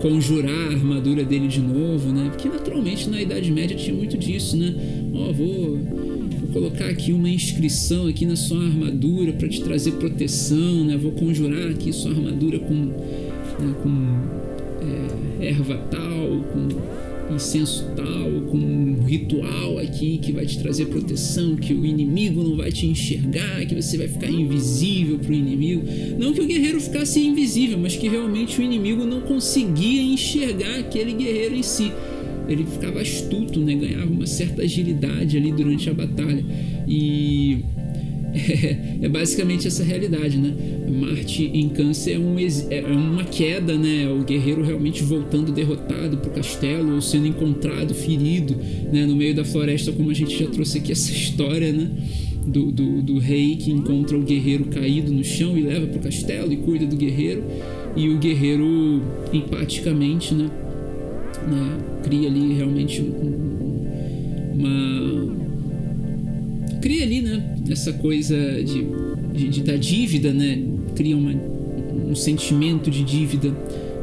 [0.00, 2.28] Conjurar a armadura dele de novo, né?
[2.30, 4.74] Porque naturalmente na Idade Média tinha muito disso, né?
[5.14, 9.92] Ó, oh, vou, vou colocar aqui uma inscrição aqui na sua armadura para te trazer
[9.92, 10.96] proteção, né?
[10.96, 16.68] Vou conjurar aqui sua armadura com, né, com é, erva tal, com
[17.34, 22.56] incenso tal, com um ritual aqui que vai te trazer proteção, que o inimigo não
[22.56, 25.82] vai te enxergar, que você vai ficar invisível para o inimigo.
[26.18, 31.12] Não que o guerreiro ficasse invisível, mas que realmente o inimigo não conseguia enxergar aquele
[31.12, 31.92] guerreiro em si.
[32.48, 33.74] Ele ficava astuto, né?
[33.74, 36.44] ganhava uma certa agilidade ali durante a batalha.
[36.86, 37.64] E
[38.36, 40.54] é, é, basicamente essa realidade, né?
[40.88, 44.08] Marte em câncer é, um, é uma queda, né?
[44.08, 48.54] O guerreiro realmente voltando derrotado pro castelo ou sendo encontrado ferido,
[48.92, 49.06] né?
[49.06, 51.90] No meio da floresta, como a gente já trouxe aqui essa história, né?
[52.46, 56.52] Do, do, do rei que encontra o guerreiro caído no chão e leva pro castelo
[56.52, 57.42] e cuida do guerreiro
[57.96, 60.48] e o guerreiro empaticamente, né?
[61.48, 61.78] né?
[62.04, 63.02] Cria ali realmente
[64.54, 65.45] uma
[66.80, 67.56] cria ali, né?
[67.70, 68.84] Essa coisa de
[69.36, 70.58] de, de, da dívida, né?
[70.94, 73.50] Cria uma, um sentimento de dívida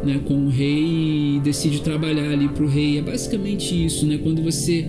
[0.06, 3.00] né, com o rei e decide trabalhar ali para o rei.
[3.00, 4.20] É basicamente isso, né?
[4.22, 4.86] Quando você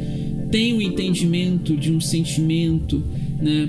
[0.50, 3.02] tem o um entendimento de um sentimento,
[3.40, 3.68] né?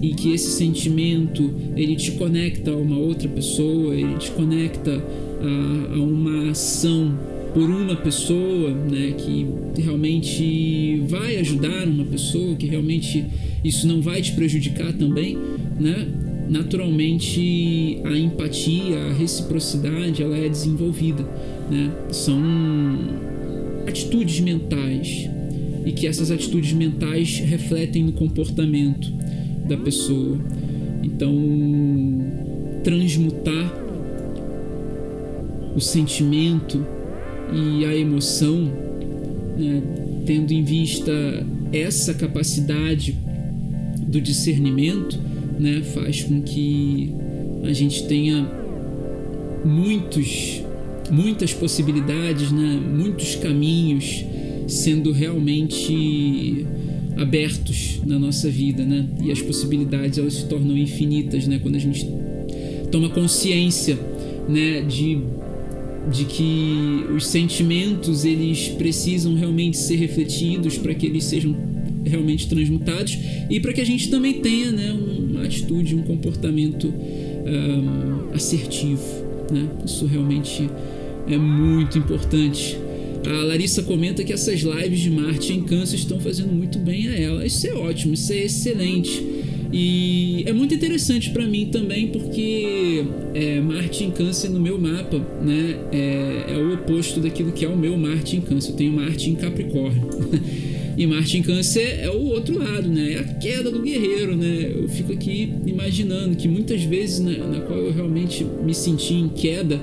[0.00, 5.02] E que esse sentimento ele te conecta a uma outra pessoa, ele te conecta
[5.40, 7.16] a, a uma ação
[7.54, 9.46] por uma pessoa, né, que
[9.80, 13.24] realmente vai ajudar uma pessoa, que realmente
[13.64, 15.38] isso não vai te prejudicar também,
[15.80, 16.06] né?
[16.48, 21.22] Naturalmente a empatia, a reciprocidade, ela é desenvolvida,
[21.70, 21.90] né?
[22.10, 22.38] São
[23.86, 25.28] atitudes mentais
[25.84, 29.10] e que essas atitudes mentais refletem no comportamento
[29.66, 30.38] da pessoa.
[31.02, 31.34] Então,
[32.82, 33.84] transmutar
[35.74, 36.84] o sentimento
[37.52, 38.70] e a emoção,
[39.58, 39.82] né,
[40.26, 41.12] tendo em vista
[41.72, 43.16] essa capacidade
[44.14, 45.18] do discernimento,
[45.58, 47.12] né, faz com que
[47.64, 48.48] a gente tenha
[49.64, 50.62] muitos,
[51.10, 54.24] muitas possibilidades, né, muitos caminhos
[54.68, 56.64] sendo realmente
[57.16, 59.06] abertos na nossa vida, né?
[59.22, 61.60] E as possibilidades elas se tornam infinitas, né?
[61.62, 62.08] Quando a gente
[62.90, 63.98] toma consciência,
[64.48, 65.18] né, de
[66.12, 71.56] de que os sentimentos eles precisam realmente ser refletidos para que eles sejam
[72.04, 73.18] realmente transmutados
[73.50, 79.02] e para que a gente também tenha né, uma atitude, um comportamento um, assertivo.
[79.50, 79.68] Né?
[79.84, 80.68] Isso realmente
[81.28, 82.78] é muito importante.
[83.26, 87.18] A Larissa comenta que essas lives de Marte em Câncer estão fazendo muito bem a
[87.18, 87.46] ela.
[87.46, 89.24] Isso é ótimo, isso é excelente.
[89.72, 95.18] E é muito interessante para mim também porque é, Marte em Câncer no meu mapa
[95.42, 98.70] né, é, é, o oposto daquilo que é o meu Marte em Câncer.
[98.70, 100.08] Eu tenho Marte em Capricórnio.
[100.96, 103.12] e Marte em Câncer é o outro lado, né?
[103.12, 104.72] É a queda do guerreiro, né?
[104.74, 109.28] Eu fico aqui imaginando que muitas vezes na, na qual eu realmente me senti em
[109.28, 109.76] queda,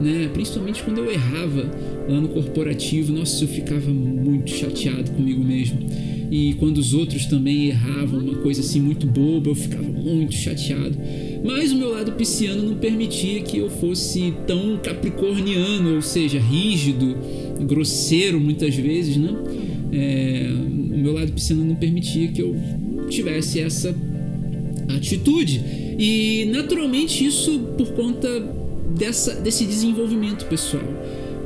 [0.00, 0.28] né?
[0.32, 1.70] Principalmente quando eu errava
[2.08, 5.78] lá no corporativo, nossa, eu ficava muito chateado comigo mesmo
[6.30, 10.96] e quando os outros também erravam uma coisa assim muito boba, eu ficava muito chateado.
[11.44, 17.16] Mas o meu lado pisciano não permitia que eu fosse tão capricorniano, ou seja, rígido,
[17.66, 19.30] grosseiro muitas vezes, né?
[19.92, 22.56] É, o meu lado pisciano não permitia que eu
[23.08, 23.94] tivesse essa
[24.88, 25.62] atitude.
[25.98, 28.28] E naturalmente isso por conta
[28.96, 30.84] dessa, desse desenvolvimento pessoal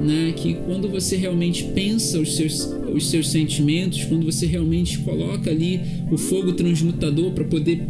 [0.01, 0.32] né?
[0.34, 5.80] Que quando você realmente pensa os seus, os seus sentimentos, quando você realmente coloca ali
[6.11, 7.82] o fogo transmutador para poder,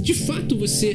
[0.00, 0.94] de fato, você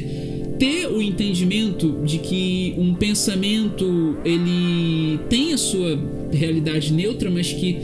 [0.58, 5.98] ter o entendimento de que um pensamento ele tem a sua
[6.32, 7.76] realidade neutra, mas que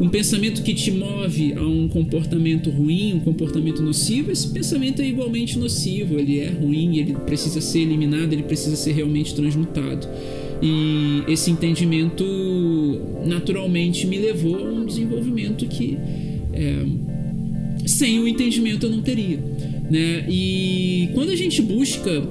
[0.00, 5.06] um pensamento que te move a um comportamento ruim, um comportamento nocivo, esse pensamento é
[5.06, 10.08] igualmente nocivo, ele é ruim, ele precisa ser eliminado, ele precisa ser realmente transmutado.
[10.62, 12.24] E esse entendimento
[13.26, 15.98] naturalmente me levou a um desenvolvimento que
[16.52, 16.84] é,
[17.86, 19.38] sem o entendimento eu não teria.
[19.90, 20.24] Né?
[20.30, 22.22] E quando a gente busca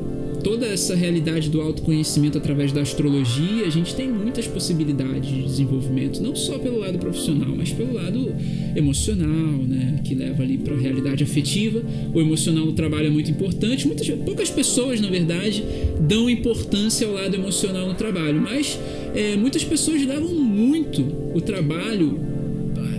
[0.43, 6.21] toda essa realidade do autoconhecimento através da astrologia, a gente tem muitas possibilidades de desenvolvimento,
[6.21, 8.33] não só pelo lado profissional, mas pelo lado
[8.75, 11.81] emocional, né, que leva ali para a realidade afetiva.
[12.13, 13.85] O emocional no trabalho é muito importante.
[13.87, 15.63] Muitas poucas pessoas, na verdade,
[15.99, 18.79] dão importância ao lado emocional no trabalho, mas
[19.15, 21.01] é, muitas pessoas levam muito
[21.33, 22.19] o trabalho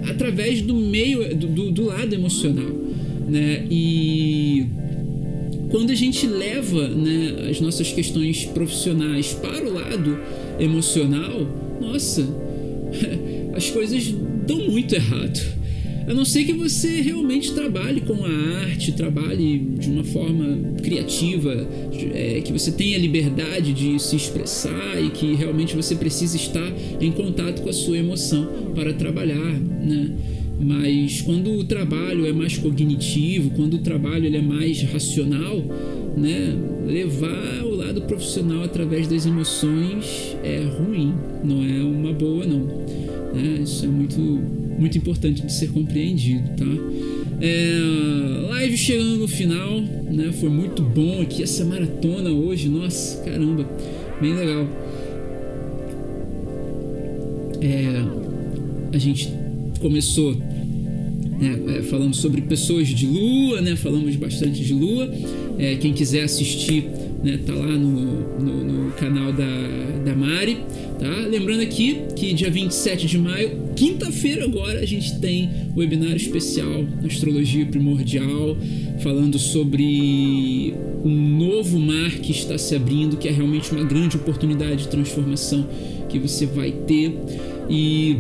[0.09, 2.71] através do meio do, do, do lado emocional,
[3.29, 3.67] né?
[3.71, 4.67] E
[5.71, 10.19] quando a gente leva né, as nossas questões profissionais para o lado
[10.59, 11.47] emocional,
[11.81, 12.27] nossa,
[13.55, 14.13] as coisas
[14.47, 15.61] dão muito errado.
[16.07, 21.69] A não ser que você realmente trabalhe com a arte, trabalhe de uma forma criativa,
[22.13, 27.13] é, que você tenha liberdade de se expressar e que realmente você precisa estar em
[27.13, 30.11] contato com a sua emoção para trabalhar, né?
[30.61, 35.57] Mas quando o trabalho é mais cognitivo, quando o trabalho ele é mais racional,
[36.17, 36.55] né,
[36.87, 42.67] levar o lado profissional através das emoções é ruim, não é uma boa não.
[43.33, 43.61] Né?
[43.63, 46.67] Isso é muito, muito importante de ser compreendido, tá?
[47.41, 47.79] É,
[48.51, 50.31] live chegando no final, né?
[50.33, 53.67] Foi muito bom aqui essa maratona hoje, nossa, caramba,
[54.21, 54.69] bem legal.
[57.63, 58.05] É,
[58.93, 59.33] a gente
[59.81, 60.37] começou
[61.41, 65.13] né, é, falando sobre pessoas de lua, né, falamos bastante de lua.
[65.59, 66.85] É, quem quiser assistir
[67.23, 67.39] né?
[67.47, 69.69] Tá lá no, no, no canal da,
[70.05, 70.59] da Mari,
[70.99, 71.27] tá?
[71.29, 76.85] Lembrando aqui que dia 27 de maio, quinta-feira agora, a gente tem o webinário especial
[77.05, 78.57] Astrologia Primordial,
[79.03, 80.75] falando sobre
[81.05, 85.67] um novo mar que está se abrindo, que é realmente uma grande oportunidade de transformação
[86.09, 87.15] que você vai ter.
[87.69, 88.17] E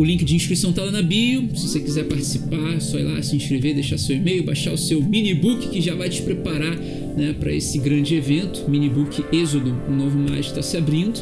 [0.00, 1.46] o link de inscrição está lá na bio.
[1.54, 4.78] Se você quiser participar, é só ir lá se inscrever, deixar seu e-mail, baixar o
[4.78, 8.64] seu mini book que já vai te preparar né, para esse grande evento.
[8.66, 11.20] Mini book Êxodo, um novo mais está se abrindo.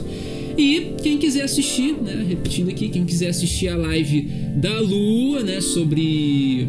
[0.57, 4.23] E quem quiser assistir, né, repetindo aqui, quem quiser assistir a live
[4.55, 6.69] da Lua, né, sobre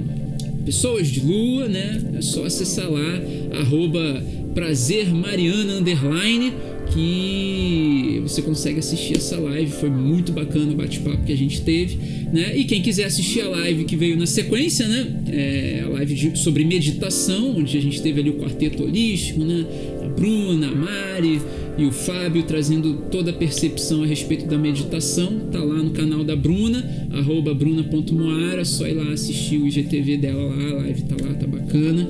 [0.66, 3.22] pessoas de Lua, né, é só acessar lá,
[3.60, 4.24] arroba
[4.56, 6.54] prazermariana, underline,
[6.94, 9.72] que você consegue assistir essa live.
[9.72, 11.98] Foi muito bacana o bate-papo que a gente teve,
[12.32, 12.56] né?
[12.56, 15.22] E quem quiser assistir a live que veio na sequência, né?
[15.28, 19.66] É a live de, sobre meditação, onde a gente teve ali o quarteto holístico, né?
[20.04, 21.42] A Bruna, a Mari
[21.78, 25.40] e o Fábio trazendo toda a percepção a respeito da meditação.
[25.52, 30.44] Tá lá no canal da Bruna, arroba bruna.moara, só ir lá assistir o IGTV dela
[30.44, 32.08] lá, a live tá lá, tá bacana.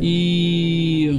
[0.00, 1.10] E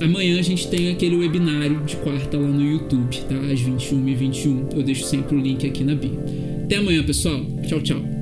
[0.00, 3.36] amanhã a gente tem aquele webinário de quarta lá no YouTube, tá?
[3.36, 4.76] Às 21h21.
[4.76, 6.18] Eu deixo sempre o link aqui na bio.
[6.64, 7.44] Até amanhã, pessoal.
[7.66, 8.15] Tchau, tchau.